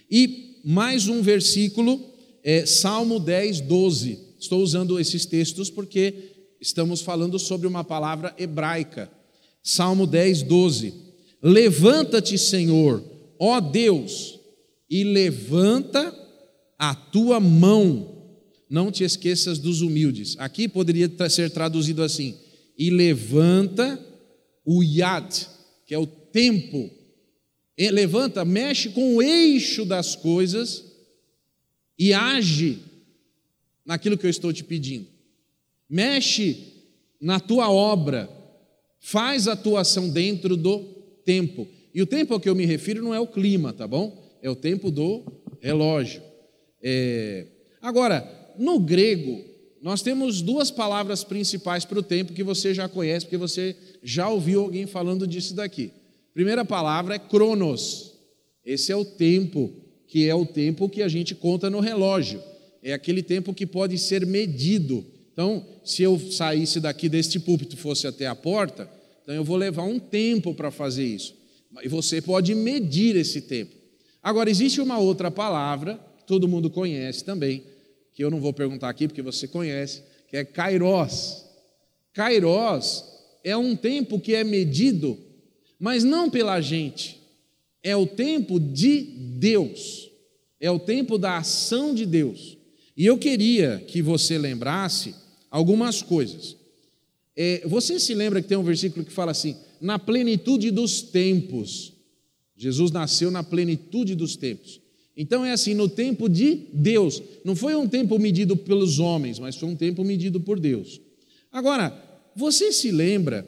E 0.10 0.62
mais 0.64 1.10
um 1.10 1.22
versículo, 1.22 2.09
é, 2.44 2.66
Salmo 2.66 3.20
10, 3.20 3.62
12. 3.62 4.20
Estou 4.40 4.62
usando 4.62 5.00
esses 5.00 5.26
textos 5.26 5.70
porque 5.70 6.14
estamos 6.60 7.02
falando 7.02 7.38
sobre 7.38 7.68
uma 7.68 7.84
palavra 7.84 8.34
hebraica. 8.38 9.10
Salmo 9.64 10.08
10, 10.08 10.44
12. 10.44 10.94
Levanta-te, 11.42 12.38
Senhor, 12.38 13.04
ó 13.38 13.60
Deus, 13.60 14.40
e 14.90 15.04
levanta 15.04 16.14
a 16.78 16.96
tua 16.96 17.40
mão. 17.40 18.18
Não 18.70 18.92
te 18.92 19.04
esqueças 19.04 19.58
dos 19.58 19.82
humildes. 19.82 20.36
Aqui 20.38 20.68
poderia 20.68 21.10
ser 21.30 21.50
traduzido 21.50 22.04
assim: 22.04 22.36
e 22.78 22.90
levanta 22.90 24.00
o 24.66 24.84
yad, 24.84 25.48
que 25.86 25.94
é 25.94 26.00
o 26.00 26.08
tempo. 26.08 26.90
E 27.78 27.90
levanta, 27.90 28.44
mexe 28.44 28.90
com 28.90 29.16
o 29.16 29.22
eixo 29.22 29.86
das 29.86 30.16
coisas 30.16 30.89
e 32.00 32.14
age 32.14 32.80
naquilo 33.86 34.18
que 34.18 34.26
eu 34.26 34.30
estou 34.30 34.54
te 34.54 34.64
pedindo. 34.64 35.08
Mexe 35.90 36.56
na 37.20 37.40
tua 37.40 37.70
obra, 37.70 38.30
faz 39.00 39.48
a 39.48 39.56
tua 39.56 39.82
ação 39.82 40.10
dentro 40.10 40.56
do 40.56 40.80
tempo. 41.26 41.68
E 41.94 42.02
o 42.02 42.08
tempo 42.08 42.34
ao 42.34 42.40
que 42.40 42.48
eu 42.48 42.56
me 42.56 42.66
refiro 42.66 43.04
não 43.04 43.14
é 43.14 43.20
o 43.20 43.28
clima, 43.28 43.74
tá 43.74 43.86
bom? 43.86 44.18
É 44.42 44.50
o 44.50 44.56
tempo 44.56 44.90
do 44.90 45.24
relógio. 45.60 46.22
É... 46.82 47.48
Agora, 47.82 48.54
no 48.58 48.80
grego, 48.80 49.44
nós 49.82 50.02
temos 50.02 50.42
duas 50.42 50.72
palavras 50.72 51.24
principais 51.24 51.84
para 51.84 52.00
o 52.00 52.04
tempo 52.04 52.34
que 52.34 52.44
você 52.44 52.74
já 52.74 52.88
conhece, 52.88 53.26
porque 53.26 53.38
você 53.38 53.76
já 54.04 54.30
ouviu 54.30 54.62
alguém 54.62 54.86
falando 54.86 55.28
disso 55.28 55.54
daqui. 55.54 55.92
Primeira 56.34 56.64
palavra 56.64 57.16
é 57.16 57.20
cronos. 57.20 58.14
Esse 58.64 58.92
é 58.92 58.96
o 58.96 59.04
tempo, 59.04 59.74
que 60.10 60.28
é 60.28 60.34
o 60.34 60.44
tempo 60.44 60.90
que 60.90 61.04
a 61.04 61.08
gente 61.08 61.36
conta 61.36 61.70
no 61.70 61.80
relógio. 61.80 62.42
É 62.82 62.94
aquele 62.94 63.22
tempo 63.22 63.54
que 63.54 63.66
pode 63.66 63.96
ser 64.00 64.26
medido. 64.26 65.06
Então, 65.32 65.64
se 65.86 66.02
eu 66.02 66.20
saísse 66.32 66.80
daqui 66.80 67.08
deste 67.08 67.40
púlpito 67.40 67.78
fosse 67.78 68.08
até 68.08 68.26
a 68.26 68.36
porta, 68.36 68.90
então 69.22 69.36
eu 69.36 69.44
vou 69.44 69.56
levar 69.56 69.84
um 69.84 70.00
tempo 70.00 70.56
para 70.56 70.72
fazer 70.72 71.06
isso. 71.06 71.36
E 71.84 71.88
você 71.88 72.20
pode 72.20 72.56
medir 72.56 73.16
esse 73.16 73.42
tempo. 73.42 73.76
Agora, 74.22 74.50
existe 74.50 74.82
uma 74.82 74.98
outra 74.98 75.30
palavra, 75.30 76.00
que 76.18 76.26
todo 76.26 76.48
mundo 76.48 76.72
conhece 76.72 77.24
também, 77.24 77.64
que 78.12 78.24
eu 78.24 78.32
não 78.32 78.42
vou 78.42 78.52
perguntar 78.52 78.90
aqui 78.90 79.08
porque 79.08 79.22
você 79.22 79.48
conhece, 79.48 80.02
que 80.28 80.36
é 80.36 80.44
kairos. 80.44 81.46
Kairos 82.14 83.06
é 83.44 83.56
um 83.56 83.76
tempo 83.76 84.20
que 84.20 84.34
é 84.34 84.44
medido, 84.44 85.20
mas 85.80 86.04
não 86.04 86.32
pela 86.32 86.60
gente, 86.60 87.19
é 87.84 87.96
o 87.96 88.06
tempo 88.06 88.60
de 88.60 89.02
Deus, 89.38 90.10
é 90.60 90.70
o 90.70 90.80
tempo 90.80 91.18
da 91.18 91.38
ação 91.38 91.94
de 91.94 92.06
Deus. 92.06 92.58
E 92.96 93.06
eu 93.06 93.18
queria 93.18 93.84
que 93.88 94.02
você 94.02 94.38
lembrasse 94.38 95.16
algumas 95.50 96.02
coisas. 96.02 96.58
É, 97.36 97.62
você 97.66 98.00
se 98.00 98.14
lembra 98.14 98.42
que 98.42 98.48
tem 98.50 98.58
um 98.58 98.64
versículo 98.64 99.06
que 99.06 99.12
fala 99.12 99.32
assim: 99.32 99.56
na 99.80 99.98
plenitude 99.98 100.72
dos 100.72 101.02
tempos. 101.02 101.94
Jesus 102.58 102.92
nasceu 102.92 103.32
na 103.32 103.42
plenitude 103.42 104.16
dos 104.16 104.36
tempos. 104.36 104.82
Então 105.16 105.46
é 105.46 105.52
assim, 105.52 105.74
no 105.74 105.88
tempo 105.88 106.28
de 106.28 106.68
Deus. 106.74 107.22
Não 107.46 107.56
foi 107.56 107.74
um 107.76 107.88
tempo 107.88 108.20
medido 108.20 108.58
pelos 108.58 109.00
homens, 109.00 109.40
mas 109.40 109.56
foi 109.56 109.70
um 109.70 109.76
tempo 109.76 110.04
medido 110.04 110.42
por 110.42 110.60
Deus. 110.60 111.00
Agora, 111.52 111.98
você 112.36 112.72
se 112.72 112.92
lembra 112.92 113.46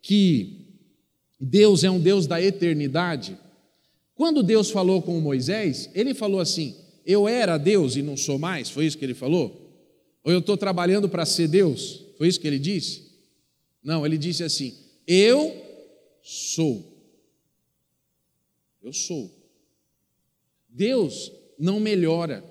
que 0.00 0.64
Deus 1.38 1.84
é 1.84 1.90
um 1.90 2.00
Deus 2.00 2.26
da 2.26 2.42
eternidade? 2.42 3.38
Quando 4.14 4.42
Deus 4.42 4.70
falou 4.70 5.02
com 5.02 5.20
Moisés, 5.20 5.90
ele 5.94 6.14
falou 6.14 6.40
assim: 6.40 6.76
Eu 7.04 7.28
era 7.28 7.58
Deus 7.58 7.96
e 7.96 8.02
não 8.02 8.16
sou 8.16 8.38
mais? 8.38 8.70
Foi 8.70 8.86
isso 8.86 8.96
que 8.96 9.04
ele 9.04 9.14
falou? 9.14 9.60
Ou 10.22 10.32
eu 10.32 10.38
estou 10.38 10.56
trabalhando 10.56 11.08
para 11.08 11.26
ser 11.26 11.48
Deus? 11.48 12.04
Foi 12.16 12.28
isso 12.28 12.40
que 12.40 12.46
ele 12.46 12.58
disse? 12.58 13.12
Não, 13.82 14.06
ele 14.06 14.16
disse 14.16 14.44
assim: 14.44 14.74
Eu 15.06 15.54
sou. 16.22 16.92
Eu 18.82 18.92
sou. 18.92 19.30
Deus 20.68 21.32
não 21.58 21.80
melhora. 21.80 22.44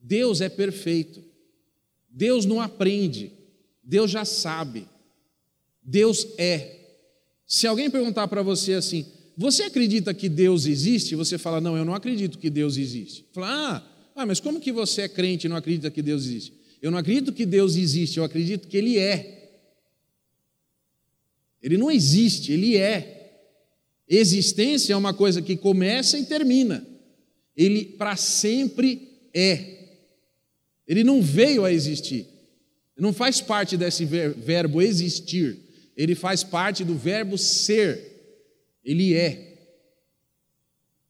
Deus 0.00 0.40
é 0.40 0.48
perfeito. 0.48 1.24
Deus 2.08 2.44
não 2.44 2.60
aprende. 2.60 3.32
Deus 3.82 4.10
já 4.10 4.24
sabe. 4.24 4.88
Deus 5.82 6.26
é. 6.38 6.76
Se 7.46 7.66
alguém 7.66 7.90
perguntar 7.90 8.28
para 8.28 8.42
você 8.42 8.74
assim, 8.74 9.06
você 9.38 9.62
acredita 9.62 10.12
que 10.12 10.28
Deus 10.28 10.66
existe? 10.66 11.14
Você 11.14 11.38
fala, 11.38 11.60
não, 11.60 11.76
eu 11.76 11.84
não 11.84 11.94
acredito 11.94 12.38
que 12.38 12.50
Deus 12.50 12.76
existe. 12.76 13.24
Fala, 13.32 13.46
ah, 13.48 13.82
ah, 14.16 14.26
mas 14.26 14.40
como 14.40 14.58
que 14.58 14.72
você 14.72 15.02
é 15.02 15.08
crente 15.08 15.46
e 15.46 15.48
não 15.48 15.56
acredita 15.56 15.92
que 15.92 16.02
Deus 16.02 16.24
existe? 16.24 16.52
Eu 16.82 16.90
não 16.90 16.98
acredito 16.98 17.32
que 17.32 17.46
Deus 17.46 17.76
existe, 17.76 18.18
eu 18.18 18.24
acredito 18.24 18.66
que 18.66 18.76
Ele 18.76 18.98
é. 18.98 19.38
Ele 21.62 21.76
não 21.76 21.88
existe, 21.88 22.52
ele 22.52 22.76
é. 22.76 23.14
Existência 24.08 24.92
é 24.92 24.96
uma 24.96 25.14
coisa 25.14 25.42
que 25.42 25.56
começa 25.56 26.18
e 26.18 26.24
termina. 26.24 26.86
Ele 27.56 27.84
para 27.84 28.16
sempre 28.16 29.08
é. 29.34 29.76
Ele 30.86 31.04
não 31.04 31.20
veio 31.20 31.64
a 31.64 31.72
existir. 31.72 32.26
Não 32.96 33.12
faz 33.12 33.40
parte 33.40 33.76
desse 33.76 34.04
verbo 34.04 34.80
existir. 34.82 35.58
Ele 35.96 36.14
faz 36.14 36.42
parte 36.42 36.84
do 36.84 36.96
verbo 36.96 37.36
ser. 37.36 38.17
Ele 38.88 39.12
é. 39.12 39.58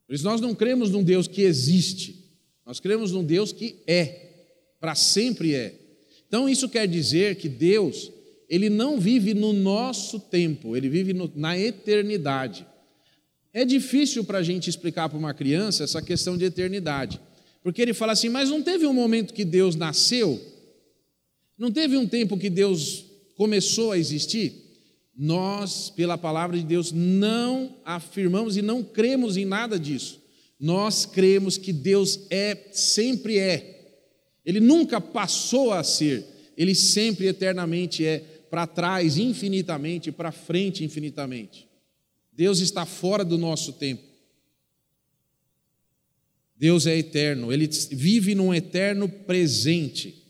Por 0.05 0.15
isso 0.15 0.25
nós 0.25 0.41
não 0.41 0.53
cremos 0.53 0.91
num 0.91 1.05
Deus 1.05 1.29
que 1.29 1.43
existe. 1.43 2.25
Nós 2.67 2.81
cremos 2.81 3.13
num 3.13 3.23
Deus 3.23 3.53
que 3.53 3.77
é. 3.87 4.47
Para 4.81 4.97
sempre 4.97 5.55
é. 5.55 5.79
Então 6.27 6.49
isso 6.49 6.69
quer 6.69 6.89
dizer 6.89 7.37
que 7.37 7.49
Deus 7.49 8.11
ele 8.49 8.69
não 8.69 8.99
vive 8.99 9.33
no 9.33 9.53
nosso 9.53 10.19
tempo, 10.19 10.75
ele 10.75 10.89
vive 10.89 11.13
no, 11.13 11.31
na 11.37 11.57
eternidade. 11.59 12.67
É 13.53 13.65
difícil 13.65 14.25
para 14.25 14.39
a 14.39 14.43
gente 14.43 14.69
explicar 14.71 15.09
para 15.09 15.19
uma 15.19 15.35
criança 15.35 15.85
essa 15.85 16.01
questão 16.01 16.37
de 16.37 16.47
eternidade, 16.47 17.21
porque 17.63 17.81
ele 17.81 17.95
fala 17.95 18.13
assim: 18.13 18.29
mas 18.29 18.49
não 18.49 18.63
teve 18.63 18.87
um 18.87 18.93
momento 18.93 19.35
que 19.35 19.45
Deus 19.45 19.77
nasceu? 19.77 20.41
Não 21.57 21.71
teve 21.71 21.97
um 21.97 22.09
tempo 22.09 22.39
que 22.39 22.51
Deus 22.51 23.05
começou 23.37 23.93
a 23.93 23.99
existir? 23.99 24.68
Nós, 25.21 25.91
pela 25.91 26.17
palavra 26.17 26.57
de 26.57 26.63
Deus, 26.63 26.93
não 26.93 27.77
afirmamos 27.85 28.57
e 28.57 28.63
não 28.63 28.85
cremos 28.85 29.37
em 29.37 29.45
nada 29.45 29.77
disso. 29.77 30.23
Nós 30.61 31.05
cremos 31.05 31.59
que 31.59 31.73
Deus 31.73 32.21
é, 32.31 32.69
sempre 32.71 33.37
é. 33.37 33.97
Ele 34.47 34.61
nunca 34.61 35.01
passou 35.01 35.73
a 35.73 35.83
ser, 35.83 36.25
ele 36.57 36.73
sempre 36.73 37.27
eternamente 37.27 38.07
é 38.07 38.21
para 38.49 38.65
trás 38.65 39.19
infinitamente, 39.19 40.13
para 40.13 40.31
frente 40.31 40.85
infinitamente. 40.85 41.69
Deus 42.33 42.61
está 42.61 42.87
fora 42.87 43.25
do 43.25 43.37
nosso 43.37 43.73
tempo. 43.73 44.05
Deus 46.57 46.87
é 46.87 46.97
eterno, 46.97 47.53
ele 47.53 47.69
vive 47.91 48.37
num 48.37 48.55
eterno 48.55 49.09
presente. 49.09 50.25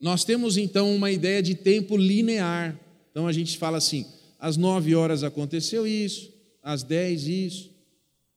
Nós 0.00 0.24
temos 0.24 0.56
então 0.56 0.94
uma 0.94 1.10
ideia 1.10 1.40
de 1.40 1.54
tempo 1.54 1.96
linear. 1.96 2.78
Então 3.16 3.26
a 3.26 3.32
gente 3.32 3.56
fala 3.56 3.78
assim: 3.78 4.04
às 4.38 4.58
nove 4.58 4.94
horas 4.94 5.24
aconteceu 5.24 5.86
isso, 5.86 6.30
às 6.62 6.82
dez 6.82 7.26
isso, 7.26 7.70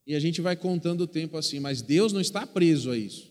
e 0.08 0.16
a 0.16 0.22
gente 0.22 0.40
vai 0.40 0.56
contando 0.56 1.02
o 1.02 1.08
tempo 1.08 1.36
assim, 1.36 1.60
mas 1.60 1.82
Deus 1.82 2.14
não 2.14 2.22
está 2.22 2.48
preso 2.48 2.90
a 2.90 2.98
isso. 2.98 3.30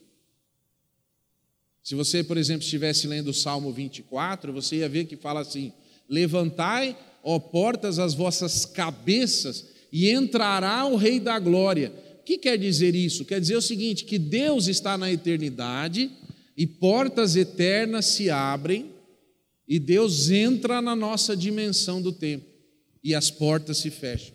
Se 1.82 1.94
você, 1.94 2.22
por 2.22 2.36
exemplo, 2.36 2.64
estivesse 2.64 3.06
lendo 3.06 3.28
o 3.28 3.34
Salmo 3.34 3.72
24, 3.72 4.52
você 4.52 4.76
ia 4.76 4.90
ver 4.90 5.06
que 5.06 5.16
fala 5.16 5.40
assim: 5.40 5.72
Levantai, 6.06 6.94
ó 7.22 7.38
portas, 7.38 7.98
as 7.98 8.12
vossas 8.12 8.66
cabeças, 8.66 9.68
e 9.90 10.10
entrará 10.10 10.84
o 10.84 10.96
Rei 10.96 11.18
da 11.18 11.38
Glória. 11.38 11.90
O 12.20 12.24
que 12.24 12.36
quer 12.36 12.58
dizer 12.58 12.94
isso? 12.94 13.24
Quer 13.24 13.40
dizer 13.40 13.56
o 13.56 13.62
seguinte: 13.62 14.04
que 14.04 14.18
Deus 14.18 14.66
está 14.66 14.98
na 14.98 15.10
eternidade 15.10 16.10
e 16.54 16.66
portas 16.66 17.36
eternas 17.36 18.04
se 18.04 18.28
abrem, 18.28 18.87
e 19.68 19.78
Deus 19.78 20.30
entra 20.30 20.80
na 20.80 20.96
nossa 20.96 21.36
dimensão 21.36 22.00
do 22.00 22.10
tempo, 22.10 22.46
e 23.04 23.14
as 23.14 23.30
portas 23.30 23.76
se 23.78 23.90
fecham. 23.90 24.34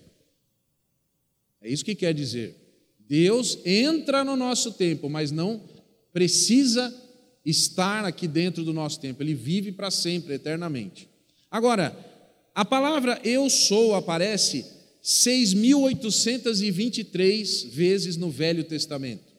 É 1.61 1.69
isso 1.69 1.83
que 1.83 1.95
quer 1.95 2.13
dizer. 2.13 2.55
Deus 2.99 3.57
entra 3.65 4.23
no 4.23 4.35
nosso 4.35 4.73
tempo, 4.73 5.09
mas 5.09 5.31
não 5.31 5.61
precisa 6.13 6.93
estar 7.45 8.05
aqui 8.05 8.25
dentro 8.27 8.63
do 8.63 8.71
nosso 8.71 8.99
tempo, 8.99 9.23
ele 9.23 9.33
vive 9.33 9.71
para 9.71 9.89
sempre, 9.91 10.35
eternamente. 10.35 11.09
Agora, 11.49 11.97
a 12.55 12.63
palavra 12.63 13.19
eu 13.23 13.49
sou 13.49 13.95
aparece 13.95 14.63
6.823 15.03 17.69
vezes 17.69 18.15
no 18.15 18.29
Velho 18.29 18.63
Testamento. 18.63 19.32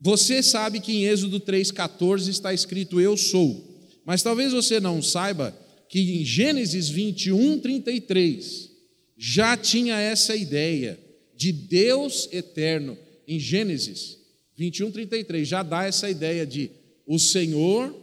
Você 0.00 0.42
sabe 0.42 0.80
que 0.80 0.92
em 0.92 1.04
Êxodo 1.06 1.40
3,14 1.40 2.28
está 2.28 2.52
escrito 2.52 3.00
eu 3.00 3.16
sou, 3.16 3.64
mas 4.04 4.22
talvez 4.22 4.52
você 4.52 4.78
não 4.78 5.00
saiba 5.02 5.56
que 5.88 6.20
em 6.20 6.24
Gênesis 6.24 6.88
21, 6.88 7.60
33 7.60 8.70
já 9.16 9.56
tinha 9.56 9.98
essa 9.98 10.36
ideia 10.36 10.98
de 11.34 11.52
Deus 11.52 12.28
eterno. 12.32 12.98
Em 13.26 13.38
Gênesis 13.38 14.18
21, 14.56 14.90
33 14.90 15.48
já 15.48 15.62
dá 15.62 15.84
essa 15.84 16.08
ideia 16.08 16.46
de 16.46 16.70
o 17.06 17.18
Senhor 17.18 17.94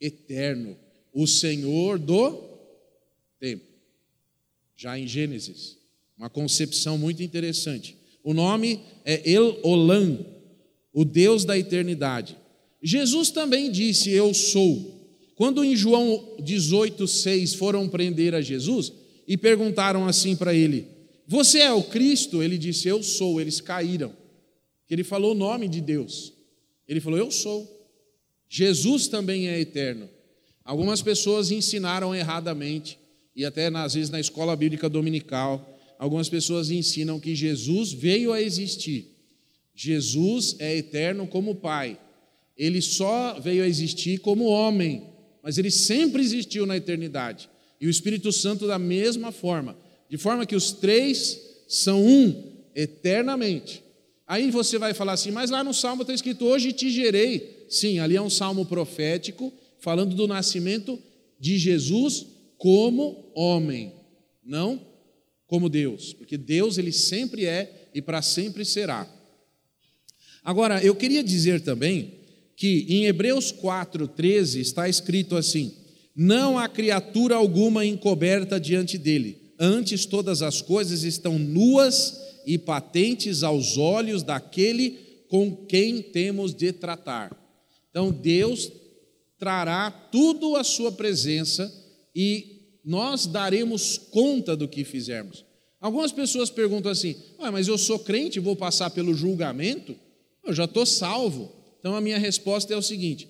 eterno, 0.00 0.76
o 1.12 1.26
Senhor 1.26 1.98
do 1.98 2.48
tempo. 3.38 3.64
Já 4.76 4.98
em 4.98 5.06
Gênesis, 5.06 5.76
uma 6.16 6.30
concepção 6.30 6.96
muito 6.96 7.22
interessante. 7.22 7.96
O 8.22 8.32
nome 8.32 8.80
é 9.04 9.30
El 9.30 9.58
Olam, 9.62 10.24
o 10.98 11.04
Deus 11.04 11.44
da 11.44 11.56
eternidade. 11.56 12.36
Jesus 12.82 13.30
também 13.30 13.70
disse: 13.70 14.10
Eu 14.10 14.34
sou. 14.34 14.98
Quando 15.36 15.64
em 15.64 15.76
João 15.76 16.36
18,6 16.40 17.56
foram 17.56 17.88
prender 17.88 18.34
a 18.34 18.40
Jesus 18.40 18.92
e 19.24 19.36
perguntaram 19.36 20.08
assim 20.08 20.34
para 20.34 20.52
ele: 20.52 20.88
Você 21.24 21.60
é 21.60 21.72
o 21.72 21.84
Cristo? 21.84 22.42
Ele 22.42 22.58
disse: 22.58 22.88
Eu 22.88 23.00
sou. 23.00 23.40
Eles 23.40 23.60
caíram. 23.60 24.12
Ele 24.90 25.04
falou 25.04 25.36
o 25.36 25.38
nome 25.38 25.68
de 25.68 25.80
Deus. 25.80 26.32
Ele 26.88 26.98
falou: 26.98 27.16
Eu 27.16 27.30
sou. 27.30 27.88
Jesus 28.48 29.06
também 29.06 29.46
é 29.46 29.60
eterno. 29.60 30.08
Algumas 30.64 31.00
pessoas 31.00 31.52
ensinaram 31.52 32.12
erradamente, 32.12 32.98
e 33.36 33.44
até 33.44 33.68
às 33.68 33.94
vezes 33.94 34.10
na 34.10 34.18
escola 34.18 34.56
bíblica 34.56 34.88
dominical, 34.88 35.78
algumas 35.96 36.28
pessoas 36.28 36.72
ensinam 36.72 37.20
que 37.20 37.36
Jesus 37.36 37.92
veio 37.92 38.32
a 38.32 38.42
existir. 38.42 39.17
Jesus 39.80 40.56
é 40.58 40.76
eterno 40.76 41.24
como 41.24 41.54
Pai. 41.54 41.96
Ele 42.56 42.82
só 42.82 43.38
veio 43.38 43.62
a 43.62 43.68
existir 43.68 44.18
como 44.18 44.46
homem, 44.46 45.04
mas 45.40 45.56
ele 45.56 45.70
sempre 45.70 46.20
existiu 46.20 46.66
na 46.66 46.76
eternidade. 46.76 47.48
E 47.80 47.86
o 47.86 47.90
Espírito 47.90 48.32
Santo 48.32 48.66
da 48.66 48.76
mesma 48.76 49.30
forma, 49.30 49.78
de 50.10 50.18
forma 50.18 50.44
que 50.44 50.56
os 50.56 50.72
três 50.72 51.40
são 51.68 52.04
um 52.04 52.56
eternamente. 52.74 53.84
Aí 54.26 54.50
você 54.50 54.78
vai 54.78 54.92
falar 54.94 55.12
assim, 55.12 55.30
mas 55.30 55.48
lá 55.48 55.62
no 55.62 55.72
Salmo 55.72 56.02
está 56.02 56.12
escrito: 56.12 56.44
Hoje 56.44 56.72
te 56.72 56.90
gerei. 56.90 57.64
Sim, 57.68 58.00
ali 58.00 58.16
é 58.16 58.20
um 58.20 58.28
salmo 58.28 58.66
profético, 58.66 59.52
falando 59.78 60.16
do 60.16 60.26
nascimento 60.26 60.98
de 61.38 61.56
Jesus 61.56 62.26
como 62.56 63.30
homem, 63.32 63.92
não 64.44 64.84
como 65.46 65.68
Deus, 65.68 66.12
porque 66.14 66.36
Deus 66.36 66.78
ele 66.78 66.90
sempre 66.90 67.44
é 67.46 67.90
e 67.94 68.02
para 68.02 68.20
sempre 68.22 68.64
será. 68.64 69.17
Agora, 70.48 70.82
eu 70.82 70.94
queria 70.94 71.22
dizer 71.22 71.60
também 71.60 72.14
que 72.56 72.86
em 72.88 73.04
Hebreus 73.04 73.52
4:13 73.52 74.60
está 74.60 74.88
escrito 74.88 75.36
assim: 75.36 75.74
Não 76.16 76.58
há 76.58 76.66
criatura 76.66 77.34
alguma 77.34 77.84
encoberta 77.84 78.58
diante 78.58 78.96
dele, 78.96 79.52
antes 79.60 80.06
todas 80.06 80.40
as 80.40 80.62
coisas 80.62 81.02
estão 81.02 81.38
nuas 81.38 82.18
e 82.46 82.56
patentes 82.56 83.42
aos 83.42 83.76
olhos 83.76 84.22
daquele 84.22 84.96
com 85.28 85.54
quem 85.54 86.00
temos 86.00 86.54
de 86.54 86.72
tratar. 86.72 87.30
Então 87.90 88.10
Deus 88.10 88.72
trará 89.38 89.90
tudo 89.90 90.56
à 90.56 90.64
sua 90.64 90.90
presença 90.90 91.70
e 92.16 92.62
nós 92.82 93.26
daremos 93.26 93.98
conta 93.98 94.56
do 94.56 94.66
que 94.66 94.82
fizermos. 94.82 95.44
Algumas 95.78 96.10
pessoas 96.10 96.48
perguntam 96.48 96.90
assim: 96.90 97.16
ah, 97.38 97.52
mas 97.52 97.68
eu 97.68 97.76
sou 97.76 97.98
crente, 97.98 98.40
vou 98.40 98.56
passar 98.56 98.88
pelo 98.88 99.12
julgamento? 99.12 99.94
Eu 100.48 100.54
já 100.54 100.64
estou 100.64 100.84
salvo. 100.84 101.52
Então 101.78 101.94
a 101.94 102.00
minha 102.00 102.18
resposta 102.18 102.72
é 102.74 102.76
o 102.76 102.82
seguinte: 102.82 103.28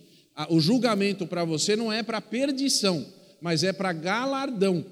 o 0.49 0.61
julgamento 0.61 1.27
para 1.27 1.45
você 1.45 1.77
não 1.77 1.93
é 1.93 2.03
para 2.03 2.21
perdição, 2.21 3.05
mas 3.41 3.63
é 3.63 3.73
para 3.73 3.93
galardão. 3.93 4.85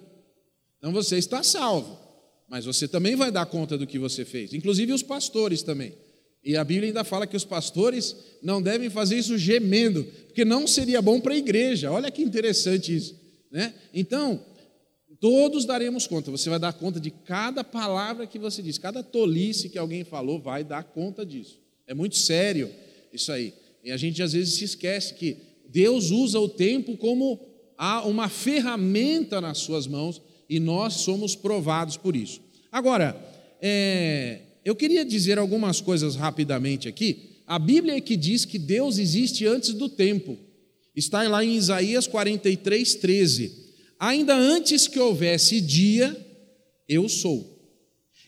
Então 0.79 0.93
você 0.93 1.17
está 1.17 1.43
salvo 1.43 2.07
mas 2.49 2.65
você 2.65 2.87
também 2.87 3.17
vai 3.17 3.31
dar 3.31 3.47
conta 3.47 3.77
do 3.77 3.87
que 3.87 3.99
você 3.99 4.25
fez, 4.25 4.53
inclusive 4.53 4.93
os 4.93 5.03
pastores 5.03 5.63
também. 5.63 5.93
E 6.45 6.57
a 6.57 6.63
Bíblia 6.63 6.89
ainda 6.89 7.03
fala 7.03 7.27
que 7.27 7.37
os 7.37 7.45
pastores 7.45 8.15
não 8.41 8.63
devem 8.63 8.89
fazer 8.89 9.19
isso 9.19 9.37
gemendo, 9.37 10.05
porque 10.27 10.45
não 10.45 10.67
seria 10.67 11.03
bom 11.03 11.21
para 11.21 11.35
a 11.35 11.37
igreja. 11.37 11.91
Olha 11.91 12.11
que 12.11 12.23
interessante 12.23 12.95
isso. 12.95 13.19
Né? 13.51 13.75
Então, 13.93 14.41
todos 15.19 15.65
daremos 15.65 16.07
conta, 16.07 16.31
você 16.31 16.49
vai 16.49 16.61
dar 16.61 16.73
conta 16.73 17.01
de 17.01 17.11
cada 17.11 17.65
palavra 17.65 18.29
que 18.29 18.39
você 18.39 18.63
diz, 18.63 18.79
cada 18.79 19.03
tolice 19.03 19.69
que 19.69 19.79
alguém 19.79 20.05
falou, 20.05 20.41
vai 20.41 20.63
dar 20.63 20.85
conta 20.85 21.27
disso. 21.27 21.59
É 21.87 21.95
muito 21.95 22.17
sério 22.17 22.71
isso 23.13 23.31
aí. 23.31 23.55
E 23.85 23.93
a 23.93 23.97
gente 23.97 24.23
às 24.23 24.33
vezes 24.33 24.55
se 24.55 24.65
esquece 24.65 25.15
que 25.15 25.37
Deus 25.69 26.11
usa 26.11 26.41
o 26.41 26.49
tempo 26.49 26.97
como 26.97 27.41
uma 28.05 28.29
ferramenta 28.29 29.41
nas 29.41 29.59
suas 29.59 29.87
mãos 29.87 30.21
e 30.49 30.59
nós 30.59 30.95
somos 30.95 31.35
provados 31.35 31.97
por 31.97 32.17
isso. 32.17 32.41
Agora, 32.73 33.17
é, 33.61 34.41
eu 34.65 34.75
queria 34.75 35.05
dizer 35.05 35.39
algumas 35.39 35.81
coisas 35.81 36.17
rapidamente 36.17 36.89
aqui. 36.89 37.37
A 37.47 37.59
Bíblia 37.59 37.97
é 37.97 38.01
que 38.01 38.17
diz 38.17 38.45
que 38.45 38.59
Deus 38.59 38.99
existe 38.99 39.47
antes 39.47 39.73
do 39.73 39.89
tempo. 39.89 40.37
Está 40.95 41.23
lá 41.29 41.45
em 41.45 41.55
Isaías 41.55 42.07
43, 42.07 42.95
13. 42.97 43.53
Ainda 43.99 44.35
antes 44.35 44.89
que 44.89 44.99
houvesse 44.99 45.61
dia, 45.61 46.17
eu 46.89 47.09
sou. 47.09 47.57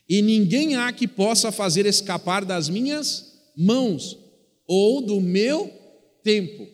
E 0.09 0.23
ninguém 0.23 0.77
há 0.77 0.93
que 0.93 1.09
possa 1.09 1.51
fazer 1.51 1.85
escapar 1.85 2.45
das 2.45 2.69
minhas 2.69 3.28
mãos, 3.59 4.17
ou 4.65 5.03
do 5.03 5.21
meu 5.21 5.69
tempo, 6.23 6.69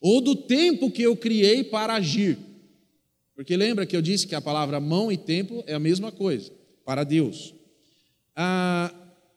ou 0.00 0.20
do 0.20 0.34
tempo 0.34 0.90
que 0.90 1.02
eu 1.02 1.16
criei 1.16 1.62
para 1.62 1.94
agir. 1.94 2.36
Porque 3.36 3.56
lembra 3.56 3.86
que 3.86 3.96
eu 3.96 4.02
disse 4.02 4.26
que 4.26 4.34
a 4.34 4.40
palavra 4.40 4.80
mão 4.80 5.12
e 5.12 5.16
tempo 5.16 5.62
é 5.66 5.74
a 5.74 5.78
mesma 5.78 6.10
coisa 6.10 6.50
para 6.84 7.04
Deus. 7.04 7.54
Ah, 8.34 8.92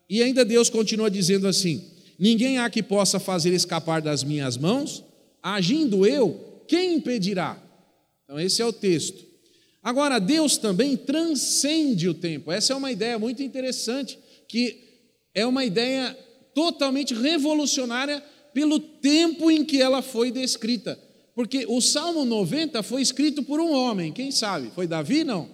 e 0.10 0.24
ainda 0.24 0.44
Deus 0.44 0.70
continua 0.70 1.12
dizendo 1.12 1.48
assim: 1.48 1.92
Ninguém 2.18 2.58
há 2.58 2.70
que 2.70 2.82
possa 2.82 3.20
fazer 3.20 3.54
escapar 3.54 4.02
das 4.02 4.24
minhas 4.24 4.58
mãos, 4.58 5.04
agindo 5.44 6.08
eu, 6.08 6.64
quem 6.68 6.96
impedirá? 6.96 7.62
Então, 8.24 8.40
esse 8.40 8.62
é 8.62 8.66
o 8.66 8.74
texto. 8.74 9.24
Agora, 9.84 10.18
Deus 10.18 10.58
também 10.58 10.98
transcende 10.98 12.10
o 12.10 12.14
tempo. 12.16 12.52
Essa 12.52 12.74
é 12.74 12.76
uma 12.76 12.92
ideia 12.92 13.20
muito 13.20 13.44
interessante, 13.44 14.18
que 14.48 14.85
é 15.36 15.46
uma 15.46 15.66
ideia 15.66 16.18
totalmente 16.54 17.14
revolucionária 17.14 18.24
pelo 18.54 18.80
tempo 18.80 19.52
em 19.52 19.66
que 19.66 19.82
ela 19.82 20.02
foi 20.02 20.32
descrita. 20.32 20.98
Porque 21.36 21.66
o 21.68 21.82
Salmo 21.82 22.24
90 22.24 22.82
foi 22.82 23.02
escrito 23.02 23.44
por 23.44 23.60
um 23.60 23.74
homem, 23.74 24.14
quem 24.14 24.32
sabe? 24.32 24.72
Foi 24.74 24.88
Davi? 24.88 25.26
Não. 25.26 25.50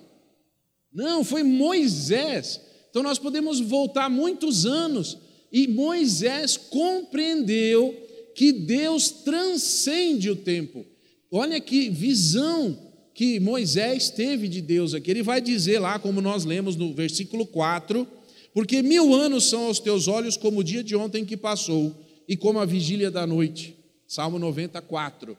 Não, 0.93 1.23
foi 1.23 1.41
Moisés. 1.41 2.61
Então 2.91 3.01
nós 3.01 3.17
podemos 3.17 3.59
voltar 3.59 4.07
muitos 4.07 4.65
anos 4.67 5.17
e 5.51 5.67
Moisés 5.67 6.55
compreendeu 6.55 7.97
que 8.35 8.51
Deus 8.51 9.09
transcende 9.09 10.29
o 10.29 10.35
tempo. 10.35 10.85
Olha 11.31 11.59
que 11.59 11.89
visão 11.89 12.77
que 13.13 13.39
Moisés 13.39 14.09
teve 14.09 14.47
de 14.47 14.61
Deus 14.61 14.93
aqui. 14.93 15.09
Ele 15.09 15.23
vai 15.23 15.41
dizer 15.41 15.79
lá, 15.79 15.97
como 15.97 16.21
nós 16.21 16.45
lemos 16.45 16.75
no 16.75 16.93
versículo 16.93 17.45
4, 17.45 18.07
porque 18.53 18.81
mil 18.81 19.13
anos 19.13 19.45
são 19.45 19.65
aos 19.65 19.79
teus 19.79 20.07
olhos 20.07 20.35
como 20.35 20.59
o 20.59 20.63
dia 20.63 20.83
de 20.83 20.95
ontem 20.95 21.25
que 21.25 21.37
passou 21.37 21.95
e 22.27 22.35
como 22.35 22.59
a 22.59 22.65
vigília 22.65 23.09
da 23.09 23.25
noite. 23.25 23.77
Salmo 24.07 24.37
94. 24.37 25.37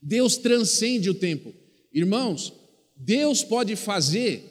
Deus 0.00 0.36
transcende 0.36 1.08
o 1.08 1.14
tempo. 1.14 1.54
Irmãos, 1.92 2.52
Deus 2.96 3.42
pode 3.42 3.76
fazer 3.76 4.44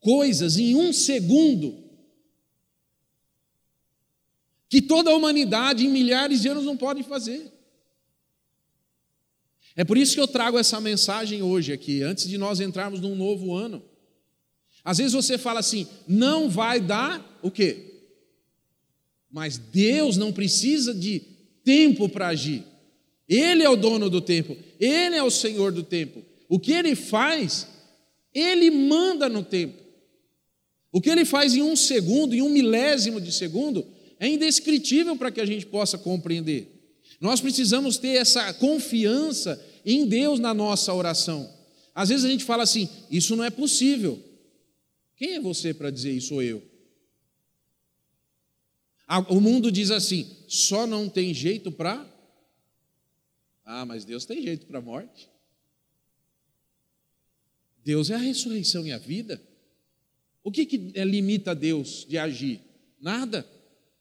coisas 0.00 0.56
em 0.58 0.74
um 0.76 0.92
segundo 0.92 1.82
que 4.68 4.82
toda 4.82 5.10
a 5.10 5.16
humanidade 5.16 5.86
em 5.86 5.88
milhares 5.88 6.42
de 6.42 6.48
anos 6.48 6.64
não 6.64 6.76
pode 6.76 7.02
fazer. 7.02 7.52
É 9.76 9.84
por 9.84 9.96
isso 9.96 10.14
que 10.14 10.20
eu 10.20 10.28
trago 10.28 10.58
essa 10.58 10.80
mensagem 10.80 11.42
hoje 11.42 11.72
aqui, 11.72 12.02
antes 12.02 12.28
de 12.28 12.38
nós 12.38 12.60
entrarmos 12.60 13.00
num 13.00 13.16
novo 13.16 13.54
ano. 13.54 13.82
Às 14.84 14.98
vezes 14.98 15.14
você 15.14 15.38
fala 15.38 15.60
assim, 15.60 15.86
não 16.06 16.48
vai 16.48 16.78
dar 16.78 17.38
o 17.42 17.50
quê? 17.50 17.92
Mas 19.30 19.56
Deus 19.56 20.16
não 20.16 20.32
precisa 20.32 20.92
de 20.94 21.20
tempo 21.64 22.08
para 22.08 22.28
agir. 22.28 22.62
Ele 23.26 23.62
é 23.62 23.68
o 23.68 23.76
dono 23.76 24.10
do 24.10 24.20
tempo, 24.20 24.56
ele 24.78 25.16
é 25.16 25.22
o 25.22 25.30
Senhor 25.30 25.72
do 25.72 25.82
tempo. 25.82 26.22
O 26.48 26.60
que 26.60 26.72
ele 26.72 26.94
faz, 26.94 27.66
ele 28.34 28.70
manda 28.70 29.28
no 29.28 29.42
tempo. 29.42 29.82
O 30.92 31.00
que 31.00 31.10
ele 31.10 31.24
faz 31.24 31.54
em 31.54 31.62
um 31.62 31.74
segundo, 31.74 32.34
em 32.34 32.42
um 32.42 32.50
milésimo 32.50 33.20
de 33.20 33.32
segundo, 33.32 33.84
é 34.20 34.28
indescritível 34.28 35.16
para 35.16 35.30
que 35.30 35.40
a 35.40 35.46
gente 35.46 35.66
possa 35.66 35.98
compreender. 35.98 36.70
Nós 37.20 37.40
precisamos 37.40 37.96
ter 37.96 38.16
essa 38.16 38.52
confiança 38.54 39.60
em 39.84 40.06
Deus 40.06 40.38
na 40.38 40.52
nossa 40.52 40.92
oração. 40.92 41.50
Às 41.94 42.10
vezes 42.10 42.24
a 42.24 42.28
gente 42.28 42.44
fala 42.44 42.62
assim: 42.62 42.88
isso 43.10 43.34
não 43.34 43.44
é 43.44 43.50
possível. 43.50 44.22
Quem 45.16 45.34
é 45.34 45.40
você 45.40 45.72
para 45.72 45.90
dizer 45.90 46.12
isso? 46.12 46.28
Sou 46.28 46.42
eu. 46.42 46.62
O 49.28 49.40
mundo 49.40 49.70
diz 49.70 49.90
assim: 49.90 50.36
só 50.48 50.86
não 50.86 51.08
tem 51.08 51.32
jeito 51.32 51.70
para 51.70 52.14
ah, 53.64 53.86
mas 53.86 54.04
Deus 54.04 54.26
tem 54.26 54.42
jeito 54.42 54.66
para 54.66 54.78
a 54.78 54.82
morte. 54.82 55.30
Deus 57.82 58.10
é 58.10 58.14
a 58.14 58.18
ressurreição 58.18 58.86
e 58.86 58.92
a 58.92 58.98
vida. 58.98 59.40
O 60.42 60.52
que, 60.52 60.66
que 60.66 60.76
limita 60.76 61.54
Deus 61.54 62.04
de 62.06 62.18
agir? 62.18 62.60
Nada. 63.00 63.46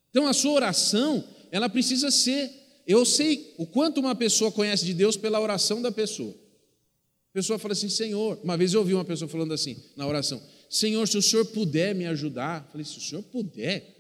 Então 0.10 0.28
a 0.28 0.34
sua 0.34 0.52
oração, 0.52 1.24
ela 1.52 1.70
precisa 1.70 2.12
ser. 2.12 2.52
Eu 2.86 3.06
sei 3.06 3.54
o 3.58 3.66
quanto 3.66 4.02
uma 4.02 4.14
pessoa 4.14 4.52
conhece 4.52 4.86
de 4.86 4.94
Deus 4.94 5.16
pela 5.16 5.40
oração 5.40 5.82
da 5.82 5.92
pessoa. 5.92 6.32
A 6.32 7.34
pessoa 7.34 7.58
fala 7.58 7.72
assim, 7.72 7.90
Senhor. 7.90 8.40
Uma 8.44 8.58
vez 8.58 8.74
eu 8.74 8.82
ouvi 8.82 8.94
uma 8.94 9.06
pessoa 9.06 9.30
falando 9.30 9.54
assim 9.54 9.82
na 9.96 10.06
oração: 10.06 10.42
Senhor, 10.74 11.08
se 11.08 11.16
o 11.16 11.22
Senhor 11.22 11.46
puder 11.46 11.94
me 11.94 12.08
ajudar. 12.08 12.68
Falei, 12.72 12.84
se 12.84 12.98
o 12.98 13.02
Senhor 13.02 13.22
puder, 13.22 13.96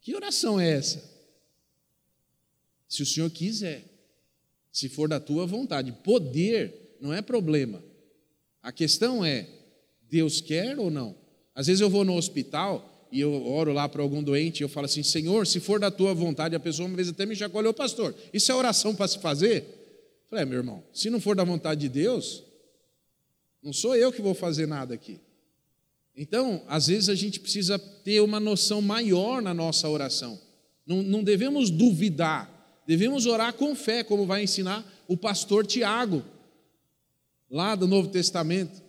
que 0.00 0.12
oração 0.12 0.58
é 0.58 0.68
essa? 0.68 1.00
Se 2.88 3.00
o 3.00 3.06
Senhor 3.06 3.30
quiser, 3.30 3.84
se 4.72 4.88
for 4.88 5.08
da 5.08 5.20
tua 5.20 5.46
vontade. 5.46 5.92
Poder 6.02 6.96
não 7.00 7.14
é 7.14 7.22
problema. 7.22 7.80
A 8.60 8.72
questão 8.72 9.24
é, 9.24 9.48
Deus 10.10 10.40
quer 10.40 10.76
ou 10.80 10.90
não? 10.90 11.14
Às 11.54 11.68
vezes 11.68 11.80
eu 11.80 11.88
vou 11.88 12.04
no 12.04 12.16
hospital 12.16 13.08
e 13.12 13.20
eu 13.20 13.46
oro 13.46 13.72
lá 13.72 13.88
para 13.88 14.02
algum 14.02 14.20
doente 14.20 14.60
e 14.60 14.64
eu 14.64 14.68
falo 14.68 14.86
assim, 14.86 15.04
Senhor, 15.04 15.46
se 15.46 15.60
for 15.60 15.78
da 15.78 15.92
tua 15.92 16.12
vontade, 16.12 16.56
a 16.56 16.60
pessoa 16.60 16.88
uma 16.88 16.96
vez 16.96 17.08
até 17.08 17.24
me 17.24 17.36
chacoalhou, 17.36 17.72
pastor, 17.72 18.12
isso 18.32 18.50
é 18.50 18.54
oração 18.56 18.96
para 18.96 19.06
se 19.06 19.20
fazer? 19.20 19.58
Eu 20.24 20.28
falei, 20.28 20.42
é, 20.42 20.44
meu 20.44 20.58
irmão, 20.58 20.82
se 20.92 21.08
não 21.08 21.20
for 21.20 21.36
da 21.36 21.44
vontade 21.44 21.82
de 21.82 21.88
Deus, 21.88 22.42
não 23.62 23.72
sou 23.72 23.94
eu 23.94 24.10
que 24.10 24.20
vou 24.20 24.34
fazer 24.34 24.66
nada 24.66 24.92
aqui. 24.92 25.20
Então, 26.16 26.62
às 26.66 26.86
vezes 26.86 27.08
a 27.08 27.14
gente 27.14 27.38
precisa 27.38 27.78
ter 27.78 28.20
uma 28.20 28.40
noção 28.40 28.80
maior 28.80 29.42
na 29.42 29.52
nossa 29.52 29.88
oração. 29.88 30.40
Não, 30.86 31.02
não 31.02 31.22
devemos 31.22 31.68
duvidar, 31.68 32.82
devemos 32.86 33.26
orar 33.26 33.52
com 33.52 33.74
fé, 33.74 34.02
como 34.02 34.24
vai 34.24 34.42
ensinar 34.42 34.84
o 35.06 35.16
pastor 35.16 35.66
Tiago, 35.66 36.24
lá 37.50 37.74
do 37.74 37.86
Novo 37.86 38.08
Testamento. 38.08 38.82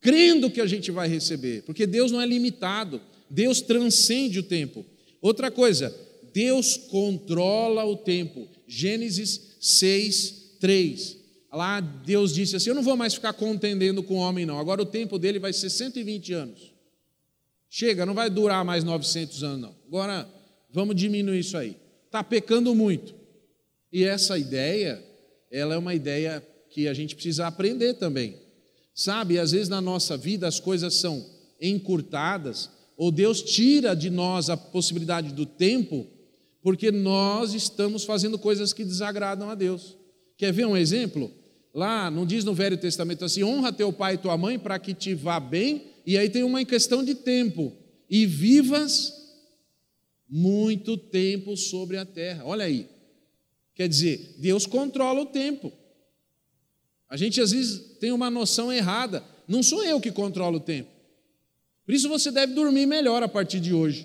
Crendo 0.00 0.50
que 0.50 0.60
a 0.60 0.66
gente 0.66 0.90
vai 0.90 1.08
receber, 1.08 1.62
porque 1.62 1.86
Deus 1.86 2.10
não 2.10 2.20
é 2.20 2.26
limitado, 2.26 3.00
Deus 3.30 3.60
transcende 3.60 4.38
o 4.40 4.42
tempo. 4.42 4.84
Outra 5.20 5.50
coisa, 5.50 5.94
Deus 6.32 6.76
controla 6.76 7.84
o 7.84 7.96
tempo. 7.96 8.48
Gênesis 8.66 9.56
6, 9.60 10.56
3. 10.60 11.17
Lá 11.52 11.80
Deus 11.80 12.34
disse 12.34 12.56
assim: 12.56 12.70
Eu 12.70 12.74
não 12.74 12.82
vou 12.82 12.96
mais 12.96 13.14
ficar 13.14 13.32
contendendo 13.32 14.02
com 14.02 14.14
o 14.14 14.18
homem, 14.18 14.44
não. 14.44 14.58
Agora 14.58 14.82
o 14.82 14.86
tempo 14.86 15.18
dele 15.18 15.38
vai 15.38 15.52
ser 15.52 15.70
120 15.70 16.32
anos. 16.32 16.72
Chega, 17.70 18.06
não 18.06 18.14
vai 18.14 18.30
durar 18.30 18.64
mais 18.64 18.84
900 18.84 19.42
anos, 19.42 19.60
não. 19.60 19.74
Agora 19.86 20.28
vamos 20.70 20.96
diminuir 20.96 21.40
isso 21.40 21.56
aí. 21.56 21.76
Está 22.06 22.22
pecando 22.22 22.74
muito. 22.74 23.14
E 23.92 24.04
essa 24.04 24.38
ideia, 24.38 25.02
ela 25.50 25.74
é 25.74 25.78
uma 25.78 25.94
ideia 25.94 26.46
que 26.70 26.88
a 26.88 26.94
gente 26.94 27.14
precisa 27.14 27.46
aprender 27.46 27.94
também. 27.94 28.36
Sabe, 28.94 29.38
às 29.38 29.52
vezes 29.52 29.68
na 29.68 29.80
nossa 29.80 30.16
vida 30.16 30.46
as 30.46 30.58
coisas 30.58 30.94
são 30.94 31.24
encurtadas, 31.60 32.70
ou 32.96 33.10
Deus 33.10 33.42
tira 33.42 33.94
de 33.94 34.10
nós 34.10 34.50
a 34.50 34.56
possibilidade 34.56 35.32
do 35.32 35.46
tempo, 35.46 36.06
porque 36.62 36.90
nós 36.90 37.54
estamos 37.54 38.04
fazendo 38.04 38.38
coisas 38.38 38.72
que 38.72 38.84
desagradam 38.84 39.48
a 39.48 39.54
Deus. 39.54 39.96
Quer 40.36 40.52
ver 40.52 40.66
um 40.66 40.76
exemplo? 40.76 41.30
Lá, 41.78 42.10
não 42.10 42.26
diz 42.26 42.44
no 42.44 42.52
Velho 42.52 42.76
Testamento 42.76 43.24
assim: 43.24 43.44
honra 43.44 43.72
teu 43.72 43.92
pai 43.92 44.14
e 44.14 44.18
tua 44.18 44.36
mãe 44.36 44.58
para 44.58 44.80
que 44.80 44.92
te 44.92 45.14
vá 45.14 45.38
bem, 45.38 45.84
e 46.04 46.18
aí 46.18 46.28
tem 46.28 46.42
uma 46.42 46.64
questão 46.64 47.04
de 47.04 47.14
tempo, 47.14 47.72
e 48.10 48.26
vivas 48.26 49.14
muito 50.28 50.96
tempo 50.96 51.56
sobre 51.56 51.96
a 51.96 52.04
terra. 52.04 52.42
Olha 52.44 52.64
aí. 52.64 52.88
Quer 53.76 53.88
dizer, 53.88 54.34
Deus 54.38 54.66
controla 54.66 55.20
o 55.20 55.26
tempo. 55.26 55.72
A 57.08 57.16
gente 57.16 57.40
às 57.40 57.52
vezes 57.52 57.96
tem 58.00 58.10
uma 58.10 58.28
noção 58.28 58.72
errada. 58.72 59.22
Não 59.46 59.62
sou 59.62 59.84
eu 59.84 60.00
que 60.00 60.10
controlo 60.10 60.56
o 60.56 60.60
tempo. 60.60 60.90
Por 61.86 61.94
isso 61.94 62.08
você 62.08 62.32
deve 62.32 62.54
dormir 62.54 62.86
melhor 62.86 63.22
a 63.22 63.28
partir 63.28 63.60
de 63.60 63.72
hoje. 63.72 64.04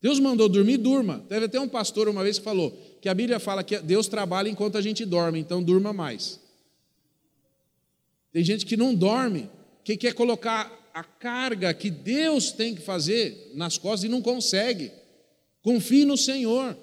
Deus 0.00 0.20
mandou 0.20 0.48
dormir, 0.48 0.76
durma. 0.76 1.24
Teve 1.28 1.46
até 1.46 1.58
um 1.58 1.68
pastor 1.68 2.08
uma 2.08 2.22
vez 2.22 2.38
que 2.38 2.44
falou: 2.44 2.70
que 3.02 3.08
a 3.08 3.14
Bíblia 3.14 3.40
fala 3.40 3.64
que 3.64 3.76
Deus 3.80 4.06
trabalha 4.06 4.48
enquanto 4.48 4.78
a 4.78 4.80
gente 4.80 5.04
dorme, 5.04 5.40
então 5.40 5.60
durma 5.60 5.92
mais. 5.92 6.43
Tem 8.34 8.42
gente 8.42 8.66
que 8.66 8.76
não 8.76 8.92
dorme, 8.92 9.48
que 9.84 9.96
quer 9.96 10.12
colocar 10.12 10.90
a 10.92 11.04
carga 11.04 11.72
que 11.72 11.88
Deus 11.88 12.50
tem 12.50 12.74
que 12.74 12.82
fazer 12.82 13.52
nas 13.54 13.78
costas 13.78 14.02
e 14.02 14.08
não 14.08 14.20
consegue. 14.20 14.90
Confie 15.62 16.04
no 16.04 16.16
Senhor. 16.16 16.76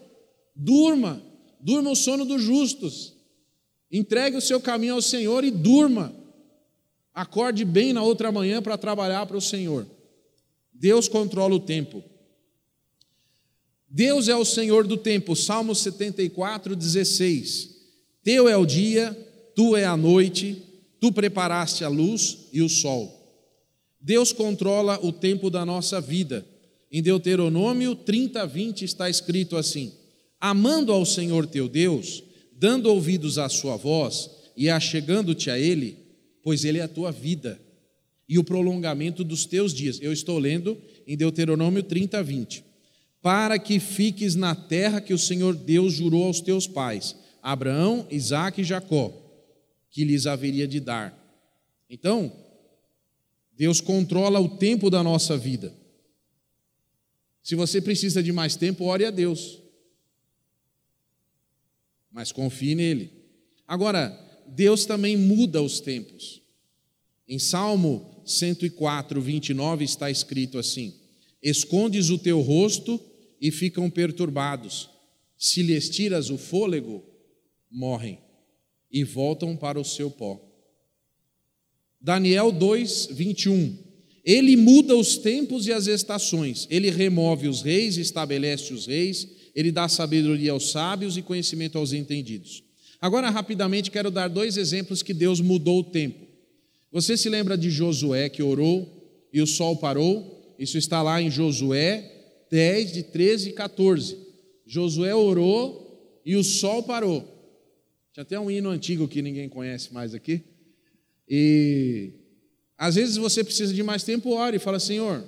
Durma, 0.56 1.22
durma 1.60 1.92
o 1.92 1.96
sono 1.96 2.24
dos 2.24 2.42
justos. 2.42 3.14
Entregue 3.92 4.38
o 4.38 4.42
seu 4.42 4.62
caminho 4.62 4.94
ao 4.94 5.02
Senhor 5.02 5.44
e 5.44 5.52
durma. 5.52 6.16
Acorde 7.14 7.66
bem 7.66 7.92
na 7.92 8.02
outra 8.02 8.32
manhã 8.32 8.62
para 8.62 8.78
trabalhar 8.78 9.26
para 9.26 9.36
o 9.36 9.42
Senhor. 9.42 9.86
Deus 10.72 11.10
controla 11.10 11.54
o 11.54 11.60
tempo. 11.60 12.02
Deus 13.90 14.30
é 14.30 14.36
o 14.38 14.46
Senhor 14.46 14.88
do 14.88 14.96
tempo, 14.96 15.36
Salmo 15.36 15.76
74, 15.76 16.78
16. 16.78 17.76
Teu 18.24 18.48
é 18.48 18.56
o 18.56 18.66
dia, 18.66 19.12
tu 19.54 19.76
é 19.76 19.84
a 19.84 19.98
noite, 19.98 20.71
tu 21.02 21.12
preparaste 21.12 21.84
a 21.84 21.90
luz 21.90 22.48
e 22.54 22.62
o 22.62 22.70
sol. 22.70 23.20
Deus 24.00 24.32
controla 24.32 24.98
o 25.04 25.12
tempo 25.12 25.50
da 25.50 25.66
nossa 25.66 26.00
vida. 26.00 26.46
Em 26.90 27.02
Deuteronômio 27.02 27.96
30, 27.96 28.48
20 28.48 28.86
está 28.86 29.10
escrito 29.10 29.58
assim: 29.58 29.92
Amando 30.40 30.94
ao 30.94 31.06
Senhor 31.06 31.46
teu 31.46 31.68
Deus, 31.68 32.24
dando 32.54 32.86
ouvidos 32.86 33.38
à 33.38 33.50
sua 33.50 33.76
voz 33.76 34.30
e 34.56 34.70
achegando-te 34.70 35.50
a 35.50 35.60
Ele, 35.60 35.98
pois 36.42 36.64
Ele 36.64 36.78
é 36.78 36.84
a 36.84 36.88
tua 36.88 37.12
vida 37.12 37.60
e 38.30 38.40
o 38.40 38.44
prolongamento 38.46 39.26
dos 39.26 39.46
teus 39.46 39.74
dias. 39.74 40.00
Eu 40.02 40.14
estou 40.14 40.40
lendo 40.40 40.78
em 41.06 41.18
Deuteronômio 41.18 41.84
30, 41.84 42.24
20 42.24 42.72
para 43.22 43.60
que 43.60 43.80
fiques 43.80 44.36
na 44.36 44.56
terra 44.56 45.00
que 45.00 45.14
o 45.14 45.18
Senhor 45.18 45.56
Deus 45.56 45.94
jurou 45.94 46.26
aos 46.26 46.42
teus 46.42 46.66
pais, 46.66 47.16
Abraão, 47.42 48.08
Isaque 48.10 48.62
e 48.62 48.64
Jacó, 48.64 49.14
que 49.92 50.06
lhes 50.06 50.26
haveria 50.26 50.68
de 50.68 50.80
dar. 50.80 51.18
Então, 51.90 52.34
Deus 53.56 53.82
controla 53.82 54.40
o 54.40 54.58
tempo 54.58 54.90
da 54.90 55.04
nossa 55.04 55.38
vida. 55.38 55.76
Se 57.44 57.54
você 57.56 57.82
precisa 57.82 58.24
de 58.24 58.32
mais 58.32 58.56
tempo, 58.56 58.86
ore 58.86 59.06
a 59.06 59.12
Deus. 59.12 59.62
Mas 62.10 62.32
confie 62.32 62.74
nele. 62.74 63.12
Agora, 63.68 64.18
Deus 64.48 64.86
também 64.86 65.18
muda 65.18 65.62
os 65.62 65.80
tempos. 65.82 66.42
Em 67.28 67.38
Salmo 67.38 68.24
104, 68.26 69.22
29 69.22 69.84
está 69.84 70.10
escrito 70.10 70.58
assim: 70.58 70.96
Escondes 71.42 72.10
o 72.10 72.18
teu 72.18 72.40
rosto 72.40 73.00
e 73.40 73.52
ficam 73.52 73.90
perturbados. 73.90 74.90
Se 75.38 75.64
lhes 75.64 75.90
tiras 75.90 76.30
o 76.30 76.38
fôlego, 76.38 77.04
morrem 77.70 78.20
e 78.92 79.04
voltam 79.04 79.56
para 79.56 79.80
o 79.80 79.86
seu 79.86 80.10
pó. 80.10 80.40
Daniel 82.00 82.52
2, 82.52 83.10
21. 83.12 83.78
Ele 84.24 84.56
muda 84.56 84.96
os 84.96 85.18
tempos 85.18 85.66
e 85.68 85.74
as 85.74 85.88
estações, 85.88 86.68
ele 86.70 86.90
remove 86.90 87.48
os 87.48 87.62
reis, 87.62 87.98
estabelece 87.98 88.74
os 88.74 88.86
reis, 88.86 89.28
ele 89.56 89.72
dá 89.72 89.88
sabedoria 89.88 90.52
aos 90.52 90.72
sábios 90.72 91.18
e 91.18 91.22
conhecimento 91.22 91.78
aos 91.78 91.94
entendidos. 91.94 92.64
Agora, 93.00 93.30
rapidamente, 93.30 93.90
quero 93.90 94.12
dar 94.12 94.28
dois 94.28 94.58
exemplos 94.58 95.02
que 95.02 95.14
Deus 95.14 95.42
mudou 95.42 95.80
o 95.80 95.84
tempo. 95.84 96.28
Você 96.92 97.18
se 97.18 97.30
lembra 97.30 97.58
de 97.58 97.70
Josué 97.72 98.30
que 98.30 98.44
orou 98.44 99.28
e 99.34 99.42
o 99.42 99.48
sol 99.48 99.78
parou? 99.78 100.56
Isso 100.60 100.78
está 100.78 101.02
lá 101.02 101.20
em 101.22 101.32
Josué 101.32 102.10
10, 102.52 102.92
de 102.92 103.04
13 103.04 103.50
e 103.50 103.54
14. 103.54 104.18
Josué 104.68 105.16
orou 105.16 106.22
e 106.26 106.36
o 106.36 106.44
sol 106.44 106.84
parou. 106.84 107.41
Tinha 108.14 108.24
até 108.24 108.40
um 108.40 108.52
hino 108.52 108.70
antigo 108.70 109.08
que 109.08 109.22
ninguém 109.22 109.48
conhece 109.48 109.94
mais 109.94 110.14
aqui. 110.14 110.44
E 111.30 112.12
às 112.78 112.96
vezes 112.96 113.16
você 113.16 113.44
precisa 113.44 113.74
de 113.74 113.82
mais 113.82 114.04
tempo, 114.04 114.32
ore 114.32 114.58
e 114.58 114.60
fala: 114.60 114.80
Senhor, 114.80 115.24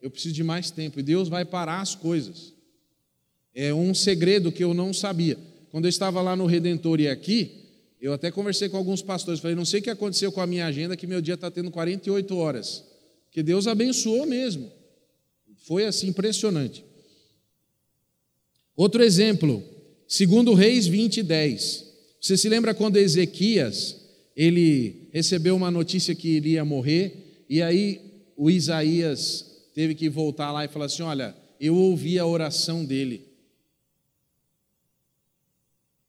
eu 0.00 0.10
preciso 0.10 0.34
de 0.34 0.44
mais 0.44 0.70
tempo. 0.70 1.00
E 1.00 1.02
Deus 1.02 1.28
vai 1.28 1.44
parar 1.44 1.80
as 1.80 1.96
coisas. 1.96 2.54
É 3.52 3.74
um 3.74 3.92
segredo 3.92 4.52
que 4.52 4.62
eu 4.62 4.72
não 4.72 4.92
sabia. 4.92 5.36
Quando 5.70 5.86
eu 5.86 5.88
estava 5.88 6.22
lá 6.22 6.36
no 6.36 6.46
Redentor 6.46 7.00
e 7.00 7.08
aqui, 7.08 7.64
eu 8.00 8.12
até 8.12 8.30
conversei 8.30 8.68
com 8.68 8.76
alguns 8.76 9.02
pastores. 9.02 9.40
Falei: 9.40 9.56
não 9.56 9.64
sei 9.64 9.80
o 9.80 9.82
que 9.82 9.90
aconteceu 9.90 10.30
com 10.30 10.40
a 10.40 10.46
minha 10.46 10.66
agenda, 10.66 10.96
que 10.96 11.08
meu 11.08 11.20
dia 11.20 11.34
está 11.34 11.50
tendo 11.50 11.72
48 11.72 12.36
horas. 12.36 12.84
Que 13.32 13.42
Deus 13.42 13.66
abençoou 13.66 14.26
mesmo. 14.26 14.70
Foi 15.56 15.86
assim 15.86 16.06
impressionante. 16.06 16.84
Outro 18.76 19.02
exemplo, 19.02 19.60
segundo 20.06 20.54
Reis 20.54 20.86
20, 20.86 21.20
10. 21.20 21.87
Você 22.20 22.36
se 22.36 22.48
lembra 22.48 22.74
quando 22.74 22.96
Ezequias, 22.96 23.96
ele 24.34 25.08
recebeu 25.12 25.54
uma 25.54 25.70
notícia 25.70 26.14
que 26.14 26.28
iria 26.28 26.64
morrer, 26.64 27.44
e 27.48 27.62
aí 27.62 28.00
o 28.36 28.50
Isaías 28.50 29.70
teve 29.74 29.94
que 29.94 30.08
voltar 30.08 30.52
lá 30.52 30.64
e 30.64 30.68
falar 30.68 30.86
assim: 30.86 31.02
Olha, 31.02 31.36
eu 31.60 31.74
ouvi 31.74 32.18
a 32.18 32.26
oração 32.26 32.84
dele. 32.84 33.26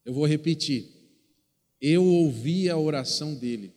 Eu 0.04 0.12
vou 0.12 0.26
repetir. 0.26 0.88
Eu 1.80 2.04
ouvi 2.04 2.68
a 2.68 2.76
oração 2.76 3.34
dele. 3.34 3.72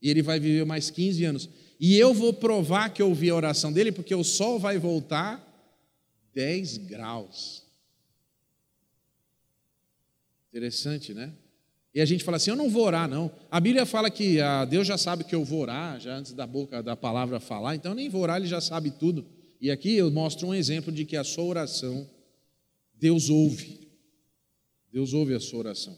E 0.00 0.10
ele 0.10 0.22
vai 0.22 0.38
viver 0.38 0.64
mais 0.64 0.90
15 0.90 1.24
anos. 1.24 1.48
E 1.78 1.96
eu 1.98 2.14
vou 2.14 2.32
provar 2.32 2.90
que 2.90 3.02
eu 3.02 3.08
ouvi 3.08 3.28
a 3.30 3.34
oração 3.34 3.72
dele, 3.72 3.92
porque 3.92 4.14
o 4.14 4.24
sol 4.24 4.58
vai 4.58 4.78
voltar 4.78 5.42
10 6.34 6.78
graus. 6.78 7.64
Interessante, 10.48 11.12
né? 11.12 11.32
E 11.96 12.00
a 12.02 12.04
gente 12.04 12.22
fala 12.22 12.36
assim: 12.36 12.50
eu 12.50 12.56
não 12.56 12.68
vou 12.68 12.84
orar, 12.84 13.08
não. 13.08 13.30
A 13.50 13.58
Bíblia 13.58 13.86
fala 13.86 14.10
que 14.10 14.38
ah, 14.38 14.66
Deus 14.66 14.86
já 14.86 14.98
sabe 14.98 15.24
que 15.24 15.34
eu 15.34 15.42
vou 15.42 15.60
orar, 15.60 15.98
já 15.98 16.14
antes 16.14 16.34
da 16.34 16.46
boca 16.46 16.82
da 16.82 16.94
palavra 16.94 17.40
falar, 17.40 17.74
então 17.74 17.94
nem 17.94 18.10
vou 18.10 18.20
orar, 18.20 18.36
ele 18.36 18.46
já 18.46 18.60
sabe 18.60 18.90
tudo. 18.90 19.24
E 19.58 19.70
aqui 19.70 19.96
eu 19.96 20.10
mostro 20.10 20.48
um 20.48 20.54
exemplo 20.54 20.92
de 20.92 21.06
que 21.06 21.16
a 21.16 21.24
sua 21.24 21.44
oração, 21.44 22.06
Deus 22.94 23.30
ouve. 23.30 23.88
Deus 24.92 25.14
ouve 25.14 25.32
a 25.32 25.40
sua 25.40 25.60
oração. 25.60 25.96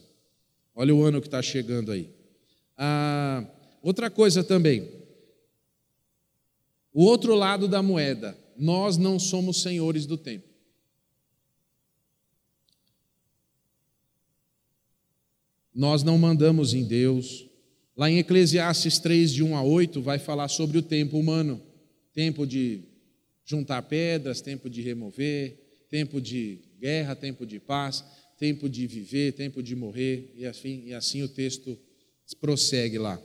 Olha 0.73 0.95
o 0.95 1.03
ano 1.03 1.19
que 1.19 1.27
está 1.27 1.41
chegando 1.41 1.91
aí. 1.91 2.09
Ah, 2.77 3.43
outra 3.83 4.09
coisa 4.09 4.41
também, 4.41 4.89
o 6.93 7.03
outro 7.03 7.35
lado 7.35 7.67
da 7.67 7.83
moeda, 7.83 8.37
nós 8.57 8.95
não 8.95 9.19
somos 9.19 9.61
senhores 9.61 10.05
do 10.05 10.17
tempo. 10.17 10.47
Nós 15.79 16.03
não 16.03 16.17
mandamos 16.17 16.73
em 16.73 16.83
Deus. 16.83 17.45
Lá 17.95 18.11
em 18.11 18.17
Eclesiastes 18.17 18.99
3, 18.99 19.31
de 19.31 19.41
1 19.41 19.55
a 19.55 19.63
8, 19.63 20.01
vai 20.01 20.19
falar 20.19 20.49
sobre 20.49 20.77
o 20.77 20.81
tempo 20.81 21.17
humano: 21.17 21.61
tempo 22.13 22.45
de 22.45 22.81
juntar 23.45 23.83
pedras, 23.83 24.41
tempo 24.41 24.69
de 24.69 24.81
remover, 24.81 25.57
tempo 25.89 26.19
de 26.19 26.59
guerra, 26.81 27.15
tempo 27.15 27.45
de 27.45 27.61
paz, 27.61 28.03
tempo 28.37 28.67
de 28.67 28.85
viver, 28.87 29.31
tempo 29.31 29.63
de 29.63 29.73
morrer, 29.73 30.33
e 30.35 30.45
assim, 30.45 30.83
e 30.85 30.93
assim 30.93 31.23
o 31.23 31.29
texto 31.29 31.79
prossegue 32.41 32.97
lá. 32.97 33.17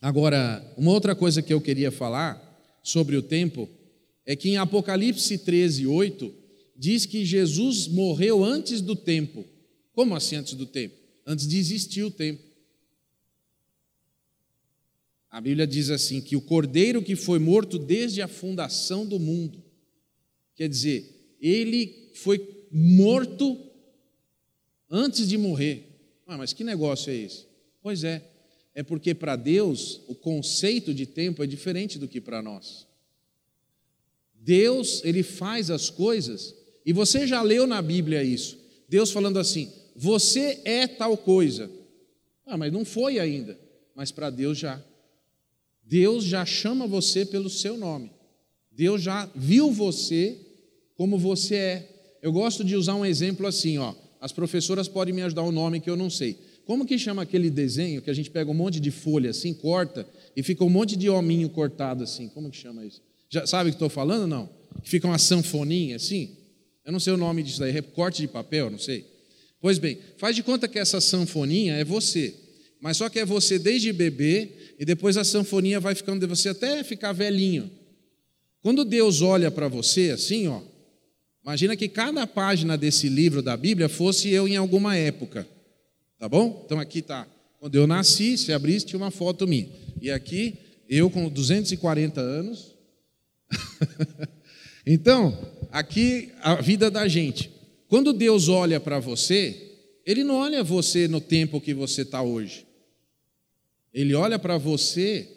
Agora, 0.00 0.68
uma 0.76 0.90
outra 0.90 1.14
coisa 1.14 1.40
que 1.40 1.54
eu 1.54 1.60
queria 1.60 1.92
falar 1.92 2.42
sobre 2.82 3.16
o 3.16 3.22
tempo 3.22 3.68
é 4.26 4.34
que 4.34 4.48
em 4.48 4.56
Apocalipse 4.56 5.38
13, 5.38 5.86
8, 5.86 6.34
diz 6.76 7.06
que 7.06 7.24
Jesus 7.24 7.86
morreu 7.86 8.42
antes 8.42 8.80
do 8.80 8.96
tempo. 8.96 9.51
Como 9.92 10.14
assim 10.14 10.36
antes 10.36 10.54
do 10.54 10.66
tempo? 10.66 10.96
Antes 11.26 11.46
de 11.46 11.58
existir 11.58 12.02
o 12.02 12.10
tempo. 12.10 12.42
A 15.30 15.40
Bíblia 15.40 15.66
diz 15.66 15.90
assim: 15.90 16.20
que 16.20 16.36
o 16.36 16.40
cordeiro 16.40 17.02
que 17.02 17.16
foi 17.16 17.38
morto 17.38 17.78
desde 17.78 18.20
a 18.20 18.28
fundação 18.28 19.06
do 19.06 19.18
mundo, 19.18 19.62
quer 20.54 20.68
dizer, 20.68 21.36
ele 21.40 22.10
foi 22.14 22.66
morto 22.70 23.58
antes 24.90 25.26
de 25.26 25.38
morrer. 25.38 25.88
Ah, 26.26 26.36
mas 26.36 26.52
que 26.52 26.62
negócio 26.62 27.10
é 27.10 27.16
esse? 27.16 27.46
Pois 27.82 28.04
é, 28.04 28.22
é 28.74 28.82
porque 28.82 29.14
para 29.14 29.36
Deus 29.36 30.02
o 30.06 30.14
conceito 30.14 30.94
de 30.94 31.06
tempo 31.06 31.42
é 31.42 31.46
diferente 31.46 31.98
do 31.98 32.08
que 32.08 32.20
para 32.20 32.42
nós. 32.42 32.86
Deus, 34.34 35.02
ele 35.04 35.22
faz 35.22 35.70
as 35.70 35.88
coisas, 35.88 36.54
e 36.84 36.92
você 36.92 37.26
já 37.26 37.42
leu 37.42 37.66
na 37.66 37.80
Bíblia 37.80 38.22
isso. 38.22 38.58
Deus 38.88 39.10
falando 39.10 39.38
assim: 39.38 39.72
você 39.94 40.60
é 40.64 40.86
tal 40.86 41.16
coisa. 41.16 41.70
Ah, 42.46 42.56
mas 42.56 42.72
não 42.72 42.84
foi 42.84 43.18
ainda. 43.18 43.58
Mas 43.94 44.10
para 44.10 44.30
Deus 44.30 44.58
já. 44.58 44.82
Deus 45.84 46.24
já 46.24 46.44
chama 46.44 46.86
você 46.86 47.24
pelo 47.26 47.50
seu 47.50 47.76
nome. 47.76 48.10
Deus 48.70 49.02
já 49.02 49.28
viu 49.34 49.70
você 49.70 50.38
como 50.96 51.18
você 51.18 51.54
é. 51.56 51.88
Eu 52.22 52.32
gosto 52.32 52.64
de 52.64 52.76
usar 52.76 52.94
um 52.94 53.04
exemplo 53.04 53.46
assim, 53.46 53.78
ó. 53.78 53.94
As 54.20 54.32
professoras 54.32 54.86
podem 54.88 55.12
me 55.12 55.22
ajudar 55.22 55.42
o 55.42 55.48
um 55.48 55.52
nome 55.52 55.80
que 55.80 55.90
eu 55.90 55.96
não 55.96 56.08
sei. 56.08 56.38
Como 56.64 56.86
que 56.86 56.96
chama 56.96 57.22
aquele 57.22 57.50
desenho 57.50 58.00
que 58.00 58.08
a 58.08 58.14
gente 58.14 58.30
pega 58.30 58.50
um 58.50 58.54
monte 58.54 58.78
de 58.78 58.90
folha 58.90 59.30
assim, 59.30 59.52
corta 59.52 60.06
e 60.36 60.42
fica 60.42 60.64
um 60.64 60.70
monte 60.70 60.96
de 60.96 61.10
hominho 61.10 61.48
cortado 61.50 62.04
assim? 62.04 62.28
Como 62.28 62.50
que 62.50 62.56
chama 62.56 62.84
isso? 62.86 63.02
Já 63.28 63.46
sabe 63.46 63.70
o 63.70 63.72
que 63.72 63.76
estou 63.76 63.88
falando? 63.88 64.26
Não? 64.26 64.48
Que 64.82 64.88
fica 64.88 65.06
uma 65.06 65.18
sanfoninha 65.18 65.96
assim? 65.96 66.36
Eu 66.84 66.92
não 66.92 67.00
sei 67.00 67.12
o 67.12 67.16
nome 67.16 67.42
disso 67.42 67.60
daí, 67.60 67.72
recorte 67.72 68.22
de 68.22 68.28
papel, 68.28 68.70
não 68.70 68.78
sei. 68.78 69.04
Pois 69.62 69.78
bem, 69.78 69.96
faz 70.18 70.34
de 70.34 70.42
conta 70.42 70.66
que 70.66 70.76
essa 70.76 71.00
sanfoninha 71.00 71.74
é 71.76 71.84
você, 71.84 72.34
mas 72.80 72.96
só 72.96 73.08
que 73.08 73.20
é 73.20 73.24
você 73.24 73.60
desde 73.60 73.92
bebê 73.92 74.74
e 74.76 74.84
depois 74.84 75.16
a 75.16 75.22
sanfoninha 75.22 75.78
vai 75.78 75.94
ficando 75.94 76.18
de 76.18 76.26
você 76.26 76.48
até 76.48 76.82
ficar 76.82 77.12
velhinho. 77.12 77.70
Quando 78.60 78.84
Deus 78.84 79.22
olha 79.22 79.52
para 79.52 79.68
você 79.68 80.10
assim, 80.10 80.48
ó, 80.48 80.60
imagina 81.44 81.76
que 81.76 81.88
cada 81.88 82.26
página 82.26 82.76
desse 82.76 83.08
livro 83.08 83.40
da 83.40 83.56
Bíblia 83.56 83.88
fosse 83.88 84.30
eu 84.30 84.48
em 84.48 84.56
alguma 84.56 84.96
época, 84.96 85.46
tá 86.18 86.28
bom? 86.28 86.64
Então 86.66 86.80
aqui 86.80 87.00
tá, 87.00 87.24
quando 87.60 87.76
eu 87.76 87.86
nasci, 87.86 88.36
se 88.36 88.52
abrisse 88.52 88.86
tinha 88.86 88.98
uma 88.98 89.12
foto 89.12 89.46
minha. 89.46 89.68
E 90.00 90.10
aqui 90.10 90.58
eu 90.88 91.08
com 91.08 91.28
240 91.28 92.20
anos. 92.20 92.74
então, 94.84 95.38
aqui 95.70 96.32
a 96.42 96.56
vida 96.56 96.90
da 96.90 97.06
gente. 97.06 97.61
Quando 97.92 98.14
Deus 98.14 98.48
olha 98.48 98.80
para 98.80 98.98
você, 98.98 99.70
Ele 100.06 100.24
não 100.24 100.36
olha 100.36 100.64
você 100.64 101.06
no 101.06 101.20
tempo 101.20 101.60
que 101.60 101.74
você 101.74 102.00
está 102.00 102.22
hoje. 102.22 102.66
Ele 103.92 104.14
olha 104.14 104.38
para 104.38 104.56
você 104.56 105.28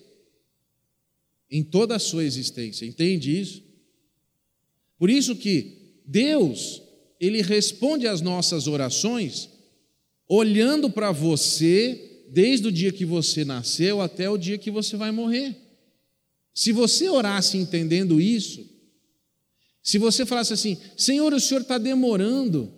em 1.51 1.61
toda 1.61 1.97
a 1.97 1.99
sua 1.99 2.23
existência. 2.23 2.85
Entende 2.85 3.37
isso? 3.37 3.61
Por 4.97 5.09
isso 5.09 5.35
que 5.35 5.99
Deus, 6.05 6.81
Ele 7.19 7.41
responde 7.41 8.07
às 8.07 8.21
nossas 8.21 8.67
orações 8.67 9.49
olhando 10.25 10.89
para 10.89 11.11
você 11.11 12.23
desde 12.29 12.69
o 12.69 12.71
dia 12.71 12.93
que 12.93 13.03
você 13.03 13.43
nasceu 13.43 13.99
até 13.99 14.29
o 14.29 14.37
dia 14.37 14.57
que 14.57 14.71
você 14.71 14.95
vai 14.95 15.11
morrer. 15.11 15.57
Se 16.53 16.71
você 16.71 17.09
orasse 17.09 17.57
entendendo 17.57 18.21
isso, 18.21 18.74
se 19.85 19.99
você 19.99 20.25
falasse 20.25 20.51
assim, 20.51 20.79
Senhor, 20.97 21.31
o 21.31 21.39
Senhor 21.39 21.61
está 21.61 21.77
demorando, 21.77 22.73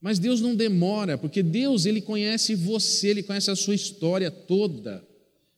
mas 0.00 0.20
Deus 0.20 0.40
não 0.40 0.54
demora, 0.54 1.18
porque 1.18 1.42
Deus 1.42 1.86
ele 1.86 2.00
conhece 2.00 2.54
você, 2.54 3.08
ele 3.08 3.24
conhece 3.24 3.50
a 3.50 3.56
sua 3.56 3.74
história 3.74 4.30
toda, 4.30 5.04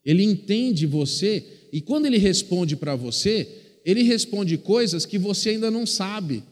ele 0.03 0.23
entende 0.23 0.87
você 0.87 1.69
e 1.71 1.83
quando 1.83 2.07
ele 2.07 2.17
responde 2.17 2.75
para 2.75 2.97
você, 2.97 3.47
ele 3.85 4.03
responde 4.03 4.57
coisas 4.57 5.05
que 5.05 5.19
você 5.19 5.51
ainda 5.51 5.71
não 5.71 5.85
sabe. 5.85 6.43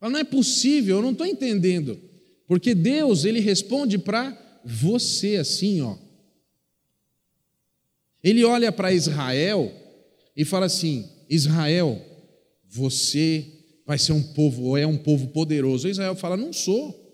Fala, 0.00 0.14
não 0.14 0.18
é 0.18 0.24
possível, 0.24 0.96
eu 0.96 1.02
não 1.02 1.12
estou 1.12 1.24
entendendo, 1.24 1.96
porque 2.44 2.74
Deus 2.74 3.24
ele 3.24 3.38
responde 3.38 3.98
para 3.98 4.36
você 4.64 5.36
assim, 5.36 5.80
ó. 5.80 5.96
Ele 8.20 8.42
olha 8.42 8.72
para 8.72 8.92
Israel 8.92 9.72
e 10.36 10.44
fala 10.44 10.66
assim: 10.66 11.08
Israel, 11.30 12.04
você 12.68 13.46
vai 13.86 13.98
ser 13.98 14.12
um 14.12 14.22
povo, 14.22 14.64
ou 14.64 14.76
é 14.76 14.86
um 14.86 14.98
povo 14.98 15.28
poderoso. 15.28 15.88
Israel 15.88 16.14
fala: 16.14 16.36
Não 16.36 16.52
sou. 16.52 17.06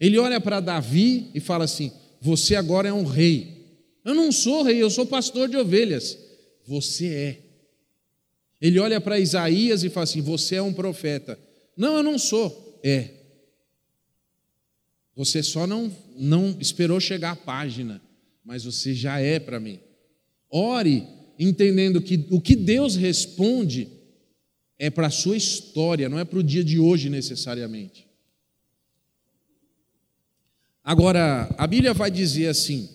Ele 0.00 0.18
olha 0.18 0.40
para 0.40 0.60
Davi 0.60 1.30
e 1.34 1.40
fala 1.40 1.64
assim: 1.64 1.92
Você 2.20 2.54
agora 2.56 2.88
é 2.88 2.92
um 2.92 3.04
rei. 3.04 3.56
Eu 4.04 4.14
não 4.14 4.32
sou 4.32 4.62
rei, 4.62 4.82
eu 4.82 4.90
sou 4.90 5.04
pastor 5.04 5.48
de 5.48 5.56
ovelhas. 5.56 6.18
Você 6.66 7.06
é. 7.06 7.42
Ele 8.60 8.78
olha 8.78 9.00
para 9.00 9.20
Isaías 9.20 9.84
e 9.84 9.90
fala 9.90 10.04
assim: 10.04 10.22
Você 10.22 10.56
é 10.56 10.62
um 10.62 10.72
profeta. 10.72 11.38
Não, 11.76 11.96
eu 11.96 12.02
não 12.02 12.18
sou. 12.18 12.80
É. 12.82 13.10
Você 15.14 15.42
só 15.42 15.66
não, 15.66 15.90
não 16.14 16.56
esperou 16.60 17.00
chegar 17.00 17.32
a 17.32 17.36
página, 17.36 18.02
mas 18.44 18.64
você 18.64 18.94
já 18.94 19.18
é 19.18 19.38
para 19.38 19.58
mim. 19.58 19.80
Ore 20.50 21.06
entendendo 21.38 22.00
que 22.00 22.26
o 22.30 22.40
que 22.40 22.54
Deus 22.54 22.96
responde 22.96 23.88
é 24.78 24.90
para 24.90 25.06
a 25.06 25.10
sua 25.10 25.36
história, 25.36 26.08
não 26.08 26.18
é 26.18 26.24
para 26.24 26.38
o 26.38 26.42
dia 26.42 26.62
de 26.62 26.78
hoje 26.78 27.08
necessariamente. 27.08 28.06
Agora, 30.84 31.52
a 31.58 31.66
Bíblia 31.66 31.92
vai 31.92 32.10
dizer 32.10 32.46
assim, 32.48 32.88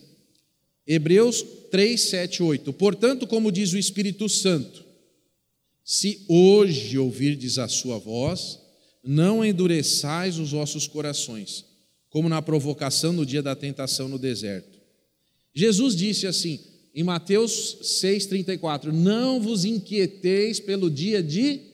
Hebreus 0.87 1.43
3, 1.69 1.99
7, 1.99 2.43
8: 2.43 2.71
Portanto, 2.73 3.27
como 3.27 3.51
diz 3.51 3.73
o 3.73 3.77
Espírito 3.77 4.29
Santo, 4.29 4.85
se 5.83 6.23
hoje 6.27 6.97
ouvirdes 6.97 7.57
a 7.57 7.67
sua 7.67 7.97
voz, 7.97 8.59
não 9.03 9.43
endureçais 9.43 10.37
os 10.37 10.51
vossos 10.51 10.87
corações, 10.87 11.65
como 12.09 12.29
na 12.29 12.41
provocação 12.41 13.11
no 13.11 13.25
dia 13.25 13.41
da 13.41 13.55
tentação 13.55 14.07
no 14.07 14.19
deserto. 14.19 14.79
Jesus 15.53 15.95
disse 15.95 16.27
assim, 16.27 16.59
em 16.93 17.03
Mateus 17.03 17.77
6,34: 17.81 18.91
Não 18.91 19.41
vos 19.41 19.65
inquieteis 19.65 20.59
pelo 20.59 20.89
dia 20.89 21.21
de 21.23 21.70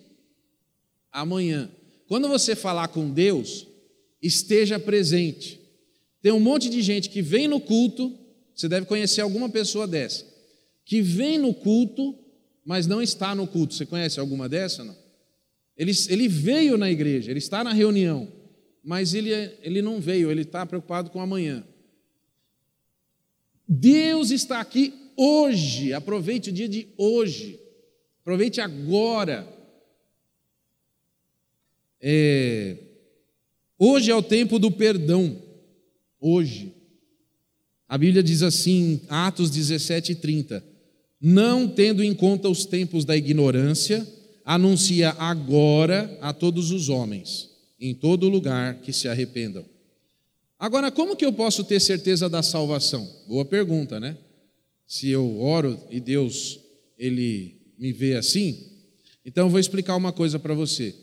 amanhã. 1.21 1.69
Quando 2.07 2.27
você 2.27 2.55
falar 2.55 2.87
com 2.89 3.09
Deus, 3.09 3.67
esteja 4.21 4.79
presente. 4.79 5.59
Tem 6.21 6.31
um 6.31 6.39
monte 6.39 6.69
de 6.69 6.81
gente 6.81 7.09
que 7.09 7.21
vem 7.21 7.47
no 7.47 7.59
culto, 7.59 8.15
você 8.55 8.69
deve 8.69 8.85
conhecer 8.85 9.21
alguma 9.21 9.49
pessoa 9.49 9.87
dessa, 9.87 10.25
que 10.85 11.01
vem 11.01 11.37
no 11.37 11.53
culto, 11.53 12.17
mas 12.63 12.87
não 12.87 13.01
está 13.01 13.33
no 13.33 13.47
culto. 13.47 13.73
Você 13.73 13.85
conhece 13.85 14.19
alguma 14.19 14.47
dessa? 14.47 14.83
Não? 14.83 14.95
Ele, 15.75 15.91
ele 16.09 16.27
veio 16.27 16.77
na 16.77 16.89
igreja, 16.89 17.31
ele 17.31 17.39
está 17.39 17.63
na 17.63 17.73
reunião, 17.73 18.31
mas 18.83 19.13
ele, 19.13 19.31
ele 19.61 19.81
não 19.81 19.99
veio, 19.99 20.31
ele 20.31 20.41
está 20.41 20.65
preocupado 20.65 21.09
com 21.09 21.19
amanhã. 21.19 21.63
Deus 23.67 24.31
está 24.31 24.61
aqui 24.61 24.93
hoje, 25.15 25.93
aproveite 25.93 26.49
o 26.49 26.53
dia 26.53 26.69
de 26.69 26.87
hoje, 26.97 27.59
aproveite 28.21 28.61
agora. 28.61 29.56
É, 32.01 32.77
hoje 33.77 34.11
é 34.11 34.15
o 34.15 34.21
tempo 34.21 34.59
do 34.59 34.71
perdão. 34.71 35.41
hoje. 36.19 36.73
A 37.87 37.97
Bíblia 37.97 38.21
diz 38.21 38.41
assim, 38.41 39.01
Atos 39.07 39.49
17, 39.49 40.15
30: 40.15 40.63
Não 41.21 41.67
tendo 41.67 42.03
em 42.03 42.13
conta 42.13 42.49
os 42.49 42.65
tempos 42.65 43.05
da 43.05 43.15
ignorância, 43.15 44.05
anuncia 44.43 45.11
agora 45.11 46.17
a 46.21 46.33
todos 46.33 46.71
os 46.71 46.89
homens, 46.89 47.49
em 47.79 47.93
todo 47.93 48.29
lugar, 48.29 48.81
que 48.81 48.91
se 48.91 49.07
arrependam. 49.07 49.65
Agora, 50.59 50.91
como 50.91 51.15
que 51.15 51.25
eu 51.25 51.31
posso 51.31 51.63
ter 51.63 51.79
certeza 51.79 52.27
da 52.27 52.41
salvação? 52.41 53.07
Boa 53.27 53.45
pergunta, 53.45 53.99
né? 53.99 54.17
Se 54.85 55.09
eu 55.09 55.39
oro 55.39 55.79
e 55.91 55.99
Deus 55.99 56.59
ele 56.97 57.61
me 57.77 57.91
vê 57.93 58.15
assim, 58.15 58.57
então 59.23 59.45
eu 59.45 59.49
vou 59.51 59.59
explicar 59.59 59.95
uma 59.95 60.11
coisa 60.11 60.39
para 60.39 60.53
você. 60.53 60.95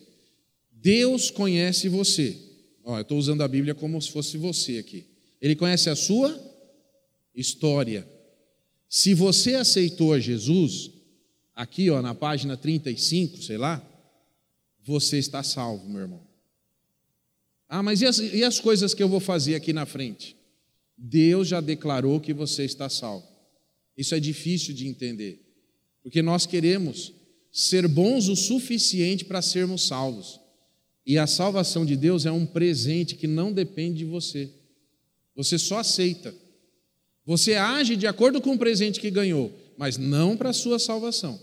Deus 0.85 1.31
conhece 1.31 1.89
você. 1.89 2.37
Ó, 2.85 2.99
eu 2.99 3.01
estou 3.01 3.17
usando 3.17 3.41
a 3.41 3.49
Bíblia 3.49 3.75
como 3.75 4.01
se 4.03 4.11
fosse 4.11 4.37
você 4.37 4.77
aqui. 4.77 5.07
Ele 5.41 5.57
conhece 5.57 5.89
a 5.89 5.97
sua 5.97 6.39
história. 7.35 8.07
Se 8.87 9.15
você 9.15 9.55
aceitou 9.55 10.21
Jesus, 10.21 10.91
aqui 11.55 11.89
ó, 11.89 12.03
na 12.03 12.15
página 12.15 12.55
35, 12.55 13.43
sei 13.43 13.57
lá, 13.57 13.83
você 14.85 15.17
está 15.17 15.43
salvo, 15.43 15.89
meu 15.89 16.03
irmão. 16.03 16.21
Ah, 17.67 17.83
mas 17.83 18.03
e 18.03 18.07
as, 18.07 18.19
e 18.19 18.45
as 18.45 18.61
coisas 18.61 18.93
que 18.93 19.03
eu 19.03 19.09
vou 19.09 19.21
fazer 19.21 19.55
aqui 19.55 19.73
na 19.73 19.87
frente? 19.87 20.37
Deus 20.99 21.49
já 21.49 21.63
declarou 21.63 22.21
que 22.21 22.35
você 22.35 22.63
está 22.63 22.91
salvo. 22.91 23.27
Isso 23.97 24.15
é 24.15 24.21
difícil 24.21 24.75
de 24.75 24.87
entender, 24.87 25.41
porque 26.03 26.21
nós 26.21 26.45
queremos 26.45 27.15
ser 27.51 27.89
bons 27.89 28.29
o 28.29 28.37
suficiente 28.37 29.25
para 29.25 29.41
sermos 29.41 29.87
salvos. 29.87 30.44
E 31.07 31.19
a 31.19 31.27
salvação 31.27 31.85
de 31.85 31.97
Deus 31.97 32.25
é 32.25 32.33
um 32.33 32.47
presente 32.47 33.15
que 33.15 33.27
não 33.27 33.53
depende 33.53 33.99
de 33.99 34.05
você. 34.05 34.51
Você 35.37 35.59
só 35.59 35.79
aceita. 35.79 36.35
Você 37.27 37.55
age 37.55 37.97
de 37.97 38.07
acordo 38.07 38.41
com 38.41 38.53
o 38.53 38.59
presente 38.59 39.01
que 39.01 39.11
ganhou, 39.11 39.53
mas 39.77 39.97
não 39.97 40.37
para 40.37 40.51
a 40.51 40.55
sua 40.55 40.79
salvação. 40.79 41.41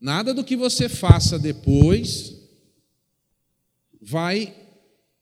Nada 0.00 0.32
do 0.32 0.44
que 0.44 0.56
você 0.56 0.88
faça 0.88 1.38
depois 1.38 2.36
vai 4.00 4.54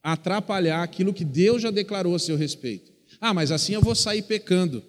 atrapalhar 0.03 0.83
aquilo 0.83 1.15
que 1.15 1.25
Deus 1.25 1.63
já 1.63 1.71
declarou 1.71 2.15
a 2.15 2.19
seu 2.19 2.37
respeito. 2.37 2.93
Ah, 3.21 3.33
mas 3.33 3.51
assim 3.51 3.73
eu 3.73 3.83
vou 3.83 3.95
sair 3.95 4.23
pecando. 4.23 4.85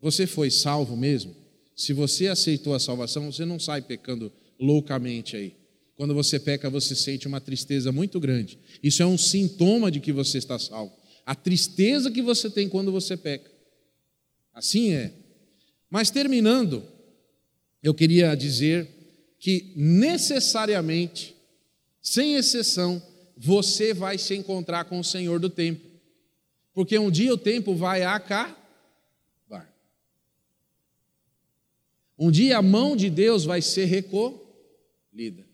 Você 0.00 0.26
foi 0.26 0.50
salvo 0.50 0.96
mesmo? 0.96 1.34
Se 1.76 1.92
você 1.92 2.26
aceitou 2.26 2.74
a 2.74 2.80
salvação, 2.80 3.30
você 3.30 3.44
não 3.44 3.58
sai 3.58 3.80
pecando 3.80 4.32
loucamente 4.58 5.36
aí. 5.36 5.59
Quando 6.00 6.14
você 6.14 6.40
peca, 6.40 6.70
você 6.70 6.96
sente 6.96 7.28
uma 7.28 7.42
tristeza 7.42 7.92
muito 7.92 8.18
grande. 8.18 8.58
Isso 8.82 9.02
é 9.02 9.06
um 9.06 9.18
sintoma 9.18 9.90
de 9.90 10.00
que 10.00 10.14
você 10.14 10.38
está 10.38 10.58
salvo. 10.58 10.96
A 11.26 11.34
tristeza 11.34 12.10
que 12.10 12.22
você 12.22 12.48
tem 12.48 12.70
quando 12.70 12.90
você 12.90 13.18
peca. 13.18 13.50
Assim 14.54 14.94
é. 14.94 15.12
Mas 15.90 16.10
terminando, 16.10 16.82
eu 17.82 17.92
queria 17.92 18.34
dizer 18.34 18.88
que 19.38 19.74
necessariamente, 19.76 21.36
sem 22.00 22.34
exceção, 22.34 23.02
você 23.36 23.92
vai 23.92 24.16
se 24.16 24.34
encontrar 24.34 24.86
com 24.86 25.00
o 25.00 25.04
Senhor 25.04 25.38
do 25.38 25.50
tempo. 25.50 25.86
Porque 26.72 26.98
um 26.98 27.10
dia 27.10 27.34
o 27.34 27.36
tempo 27.36 27.74
vai 27.74 28.04
acabar. 28.04 28.58
Um 32.18 32.30
dia 32.30 32.56
a 32.56 32.62
mão 32.62 32.96
de 32.96 33.10
Deus 33.10 33.44
vai 33.44 33.60
ser 33.60 33.84
recolhida. 33.84 35.49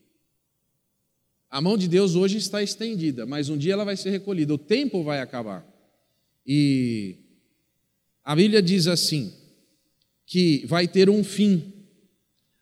A 1.57 1.61
mão 1.63 1.79
de 1.79 1.89
Deus 1.89 2.15
hoje 2.15 2.37
está 2.37 2.63
estendida, 2.63 3.25
mas 3.25 3.49
um 3.49 3.57
dia 3.57 3.73
ela 3.73 3.83
vai 3.83 3.97
ser 3.97 4.11
recolhida, 4.11 4.53
o 4.53 4.59
tempo 4.59 5.03
vai 5.03 5.23
acabar. 5.23 5.67
E 6.47 7.17
a 8.23 8.37
Bíblia 8.37 8.61
diz 8.61 8.87
assim: 8.87 9.33
que 10.27 10.67
vai 10.67 10.87
ter 10.87 11.09
um 11.09 11.25
fim. 11.25 11.73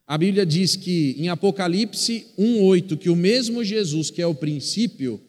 A 0.06 0.16
Bíblia 0.16 0.46
diz 0.46 0.76
que 0.76 1.16
em 1.18 1.28
Apocalipse 1.28 2.28
1:8 2.38 2.96
que 2.96 3.10
o 3.10 3.16
mesmo 3.16 3.64
Jesus 3.64 4.12
que 4.12 4.22
é 4.22 4.26
o 4.28 4.32
princípio 4.32 5.20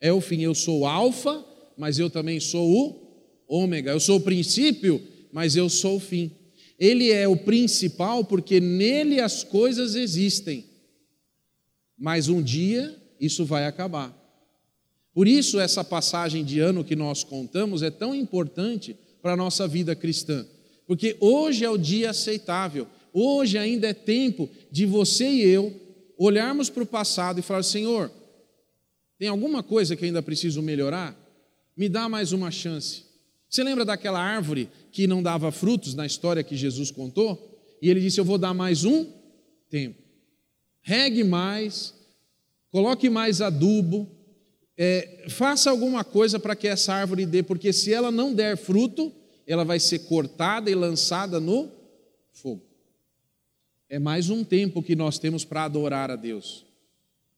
é 0.00 0.12
o 0.12 0.20
fim. 0.20 0.42
Eu 0.42 0.54
sou 0.54 0.82
o 0.82 0.86
alfa, 0.86 1.44
mas 1.76 1.98
eu 1.98 2.08
também 2.08 2.38
sou 2.38 2.70
o 2.70 3.02
ômega. 3.48 3.90
Eu 3.90 3.98
sou 3.98 4.18
o 4.18 4.22
princípio, 4.22 5.02
mas 5.32 5.56
eu 5.56 5.68
sou 5.68 5.96
o 5.96 6.00
fim. 6.00 6.30
Ele 6.78 7.10
é 7.10 7.26
o 7.26 7.36
principal 7.36 8.24
porque 8.24 8.60
nele 8.60 9.20
as 9.20 9.42
coisas 9.42 9.96
existem. 9.96 10.66
Mas 11.98 12.28
um 12.28 12.40
dia 12.40 12.96
isso 13.20 13.44
vai 13.44 13.66
acabar. 13.66 14.16
Por 15.14 15.26
isso, 15.26 15.58
essa 15.58 15.82
passagem 15.82 16.44
de 16.44 16.60
ano 16.60 16.84
que 16.84 16.94
nós 16.94 17.24
contamos 17.24 17.82
é 17.82 17.90
tão 17.90 18.14
importante 18.14 18.96
para 19.20 19.32
a 19.32 19.36
nossa 19.36 19.66
vida 19.66 19.96
cristã, 19.96 20.46
porque 20.86 21.16
hoje 21.20 21.64
é 21.64 21.70
o 21.70 21.76
dia 21.76 22.10
aceitável, 22.10 22.86
hoje 23.12 23.58
ainda 23.58 23.88
é 23.88 23.94
tempo 23.94 24.48
de 24.70 24.86
você 24.86 25.28
e 25.28 25.42
eu 25.42 25.74
olharmos 26.16 26.70
para 26.70 26.82
o 26.82 26.86
passado 26.86 27.38
e 27.38 27.42
falar: 27.42 27.62
Senhor, 27.62 28.10
tem 29.18 29.28
alguma 29.28 29.62
coisa 29.62 29.96
que 29.96 30.04
ainda 30.04 30.22
preciso 30.22 30.62
melhorar? 30.62 31.16
Me 31.76 31.88
dá 31.88 32.08
mais 32.08 32.32
uma 32.32 32.50
chance. 32.50 33.04
Você 33.48 33.64
lembra 33.64 33.84
daquela 33.84 34.20
árvore 34.20 34.68
que 34.92 35.06
não 35.06 35.22
dava 35.22 35.50
frutos 35.50 35.94
na 35.94 36.04
história 36.04 36.42
que 36.42 36.56
Jesus 36.56 36.90
contou? 36.90 37.58
E 37.80 37.88
ele 37.88 38.00
disse: 38.00 38.20
Eu 38.20 38.24
vou 38.24 38.38
dar 38.38 38.52
mais 38.52 38.84
um 38.84 39.06
tempo. 39.70 40.02
Regue 40.80 41.24
mais, 41.24 41.94
coloque 42.70 43.08
mais 43.08 43.40
adubo, 43.40 44.08
é, 44.76 45.26
faça 45.28 45.70
alguma 45.70 46.04
coisa 46.04 46.38
para 46.38 46.54
que 46.54 46.68
essa 46.68 46.94
árvore 46.94 47.26
dê, 47.26 47.42
porque 47.42 47.72
se 47.72 47.92
ela 47.92 48.10
não 48.10 48.32
der 48.32 48.56
fruto, 48.56 49.12
ela 49.46 49.64
vai 49.64 49.80
ser 49.80 50.00
cortada 50.00 50.70
e 50.70 50.74
lançada 50.74 51.40
no 51.40 51.70
fogo. 52.32 52.62
É 53.88 53.98
mais 53.98 54.30
um 54.30 54.44
tempo 54.44 54.82
que 54.82 54.94
nós 54.94 55.18
temos 55.18 55.44
para 55.44 55.64
adorar 55.64 56.10
a 56.10 56.16
Deus, 56.16 56.64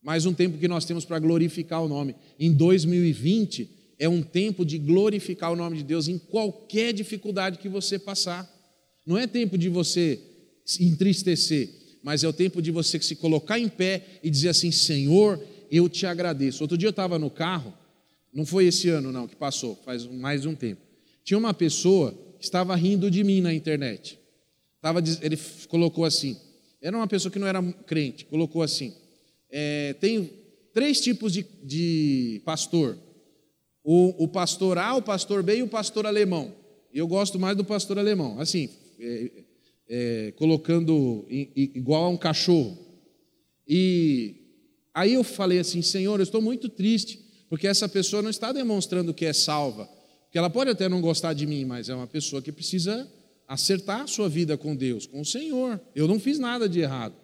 mais 0.03 0.27
um 0.27 0.35
tempo 0.35 0.59
que 0.59 0.69
nós 0.69 0.85
temos 0.85 1.05
para 1.05 1.19
glorificar 1.19 1.83
o 1.83 1.89
nome. 1.89 2.15
Em 2.39 2.53
2020 2.53 3.95
é 3.99 4.09
um 4.09 4.23
tempo 4.23 4.65
de 4.65 4.79
glorificar 4.79 5.53
o 5.53 5.57
nome 5.57 5.77
de 5.77 5.85
Deus 5.85 6.09
em 6.09 6.19
qualquer 6.19 6.93
dificuldade 6.93 7.59
que 7.59 7.69
você 7.69 7.99
passar. 7.99 8.51
Não 9.07 9.17
é 9.17 9.27
tempo 9.27 9.57
de 9.57 9.69
você 9.69 10.21
entristecer, 10.81 11.69
mas 12.03 12.25
é 12.25 12.29
o 12.29 12.33
tempo 12.33 12.63
de 12.63 12.71
você 12.71 13.01
se 13.01 13.17
colocar 13.17 13.59
em 13.59 13.69
pé 13.69 14.03
e 14.23 14.31
dizer 14.31 14.51
assim: 14.51 14.71
Senhor, 14.71 15.41
eu 15.71 15.89
te 15.89 16.07
agradeço. 16.07 16.63
Outro 16.63 16.77
dia 16.77 16.89
eu 16.89 16.91
estava 16.91 17.19
no 17.19 17.31
carro, 17.31 17.73
não 18.33 18.47
foi 18.47 18.67
esse 18.67 18.89
ano 18.89 19.13
não 19.13 19.27
que 19.27 19.37
passou, 19.37 19.77
faz 19.85 20.07
mais 20.07 20.47
um 20.47 20.55
tempo. 20.55 20.81
Tinha 21.25 21.39
uma 21.39 21.53
pessoa 21.53 22.15
que 22.39 22.45
estava 22.45 22.75
rindo 22.75 23.11
de 23.11 23.23
mim 23.23 23.41
na 23.41 23.53
internet. 23.53 24.19
Tava, 24.81 25.03
ele 25.21 25.39
colocou 25.69 26.05
assim, 26.05 26.37
era 26.81 26.97
uma 26.97 27.07
pessoa 27.07 27.31
que 27.31 27.39
não 27.39 27.47
era 27.47 27.63
crente, 27.87 28.25
colocou 28.25 28.63
assim: 28.63 28.95
é, 29.51 29.95
tem 29.95 30.31
três 30.73 31.01
tipos 31.01 31.33
de, 31.33 31.45
de 31.63 32.41
pastor: 32.45 32.97
o, 33.85 34.25
o, 34.25 34.29
pastor 34.29 34.79
A, 34.79 34.95
o 34.95 35.03
pastor 35.03 35.43
B 35.43 35.59
e 35.59 35.63
o 35.63 35.69
pastor 35.69 36.07
alemão. 36.07 36.55
E 36.93 36.99
eu 36.99 37.07
gosto 37.07 37.39
mais 37.39 37.57
do 37.57 37.65
pastor 37.65 37.99
alemão. 37.99 38.41
Assim, 38.41 38.71
é, 38.99 39.31
é, 39.93 40.33
colocando 40.37 41.27
igual 41.29 42.05
a 42.05 42.09
um 42.09 42.17
cachorro. 42.17 42.79
E 43.67 44.37
aí 44.95 45.15
eu 45.15 45.25
falei 45.25 45.59
assim, 45.59 45.83
Senhor, 45.83 46.21
eu 46.21 46.23
estou 46.23 46.41
muito 46.41 46.69
triste, 46.69 47.21
porque 47.49 47.67
essa 47.67 47.89
pessoa 47.89 48.23
não 48.23 48.31
está 48.31 48.53
demonstrando 48.53 49.13
que 49.13 49.27
é 49.27 49.33
salva. 49.33 49.89
Porque 50.23 50.39
ela 50.39 50.49
pode 50.49 50.71
até 50.71 50.89
não 50.89 51.01
gostar 51.01 51.33
de 51.33 51.45
mim, 51.45 51.65
mas 51.65 51.89
é 51.89 51.95
uma 51.95 52.07
pessoa 52.07 52.41
que 52.41 52.53
precisa 52.53 53.11
acertar 53.49 54.03
a 54.03 54.07
sua 54.07 54.29
vida 54.29 54.57
com 54.57 54.77
Deus, 54.77 55.07
com 55.07 55.23
o 55.23 55.25
Senhor. 55.25 55.81
Eu 55.93 56.07
não 56.07 56.21
fiz 56.21 56.39
nada 56.39 56.69
de 56.69 56.79
errado. 56.79 57.17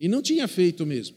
E 0.00 0.08
não 0.08 0.20
tinha 0.20 0.48
feito 0.48 0.84
mesmo. 0.84 1.16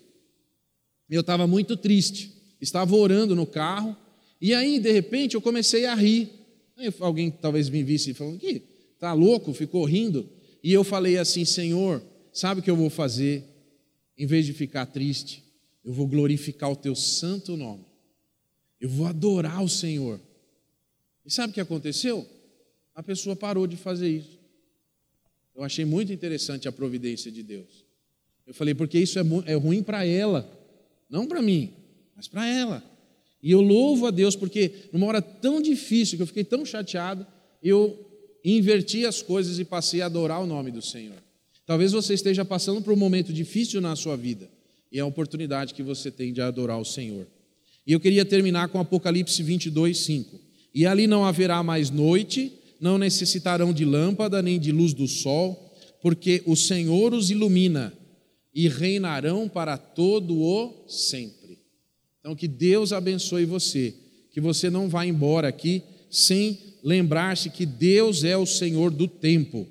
Eu 1.10 1.21
estava 1.21 1.47
muito 1.47 1.75
triste. 1.75 2.32
Estava 2.62 2.95
orando 2.95 3.36
no 3.36 3.47
carro. 3.47 3.97
E 4.39 4.53
aí, 4.53 4.79
de 4.79 4.91
repente, 4.91 5.34
eu 5.34 5.41
comecei 5.41 5.88
a 5.88 5.95
rir. 5.95 6.29
Aí 6.77 6.93
alguém 6.99 7.32
talvez 7.32 7.67
me 7.67 7.82
visse 7.82 8.13
falando, 8.13 8.38
que 8.38 8.62
tá 8.99 9.12
louco? 9.13 9.53
Ficou 9.53 9.84
rindo. 9.86 10.29
E 10.63 10.71
eu 10.71 10.84
falei 10.84 11.17
assim: 11.17 11.44
Senhor, 11.44 12.02
sabe 12.31 12.62
o 12.62 12.63
que 12.63 12.71
eu 12.71 12.75
vou 12.75 12.90
fazer? 12.90 13.44
Em 14.17 14.25
vez 14.25 14.46
de 14.46 14.54
ficar 14.54 14.85
triste, 14.85 15.44
eu 15.83 15.92
vou 15.92 16.08
glorificar 16.08 16.71
o 16.71 16.75
teu 16.75 16.96
santo 16.96 17.58
nome. 17.58 17.85
Eu 18.79 18.87
vou 18.87 19.06
adorar 19.06 19.63
o 19.63 19.69
Senhor. 19.69 20.19
E 21.25 21.31
sabe 21.31 21.52
o 21.52 21.54
que 21.54 21.62
aconteceu? 21.62 22.27
A 22.96 23.02
pessoa 23.04 23.35
parou 23.35 23.67
de 23.67 23.75
fazer 23.75 24.10
isso. 24.10 24.40
Eu 25.56 25.63
achei 25.63 25.85
muito 25.85 26.12
interessante 26.12 26.67
a 26.67 26.71
providência 26.71 27.31
de 27.31 27.44
Deus. 27.44 27.85
Eu 28.46 28.54
falei, 28.54 28.73
porque 28.73 29.00
isso 29.00 29.19
é, 29.19 29.23
é 29.46 29.56
ruim 29.56 29.81
para 29.81 30.06
ela, 30.06 30.50
não 31.10 31.25
para 31.27 31.42
mim, 31.42 31.73
mas 32.15 32.27
para 32.27 32.48
ela. 32.48 32.83
E 33.42 33.52
eu 33.52 33.62
louvo 33.62 34.08
a 34.08 34.12
Deus 34.12 34.35
porque 34.35 34.90
numa 34.92 35.06
hora 35.08 35.21
tão 35.21 35.62
difícil, 35.62 36.17
que 36.17 36.23
eu 36.23 36.27
fiquei 36.27 36.44
tão 36.44 36.65
chateado, 36.65 37.25
eu 37.62 38.12
inverti 38.44 39.06
as 39.06 39.21
coisas 39.21 39.60
e 39.60 39.65
passei 39.65 40.02
a 40.02 40.08
adorar 40.08 40.41
o 40.41 40.46
nome 40.46 40.71
do 40.71 40.81
Senhor. 40.81 41.21
Talvez 41.65 41.91
você 41.94 42.13
esteja 42.13 42.44
passando 42.44 42.81
por 42.81 42.94
um 42.94 42.98
momento 42.98 43.31
difícil 43.31 43.79
na 43.79 43.96
sua 43.96 44.17
vida 44.17 44.50
e 44.91 45.00
é 45.00 45.02
a 45.02 45.06
oportunidade 45.06 45.73
que 45.73 45.81
você 45.81 46.12
tem 46.12 46.33
de 46.33 46.41
adorar 46.41 46.79
o 46.79 46.85
Senhor. 46.85 47.25
E 47.85 47.91
eu 47.91 48.00
queria 48.00 48.25
terminar 48.25 48.69
com 48.69 48.79
Apocalipse 48.79 49.41
22, 49.41 49.98
5. 49.98 50.39
E 50.73 50.85
ali 50.85 51.08
não 51.08 51.25
haverá 51.25 51.63
mais 51.63 51.89
noite, 51.89 52.52
não 52.79 52.98
necessitarão 52.98 53.73
de 53.73 53.85
lâmpada 53.85 54.41
nem 54.41 54.60
de 54.60 54.71
luz 54.71 54.94
do 54.94 55.08
sol, 55.08 55.73
porque 56.02 56.44
o 56.46 56.56
Senhor 56.56 57.13
os 57.13 57.29
ilumina 57.29 57.94
e 58.54 58.67
reinarão 58.67 59.50
para 59.50 59.77
todo 59.77 60.39
o 60.39 60.85
sempre. 60.87 61.60
Então, 62.19 62.35
que 62.35 62.48
Deus 62.48 62.94
abençoe 62.94 63.46
você, 63.46 63.94
que 64.31 64.39
você 64.39 64.69
não 64.69 64.87
vá 64.87 65.06
embora 65.06 65.48
aqui 65.48 65.81
sem 66.10 66.73
lembrar-se 66.84 67.50
que 67.50 67.65
Deus 67.65 68.23
é 68.23 68.36
o 68.36 68.46
Senhor 68.46 68.92
do 68.92 69.08
tempo 69.08 69.67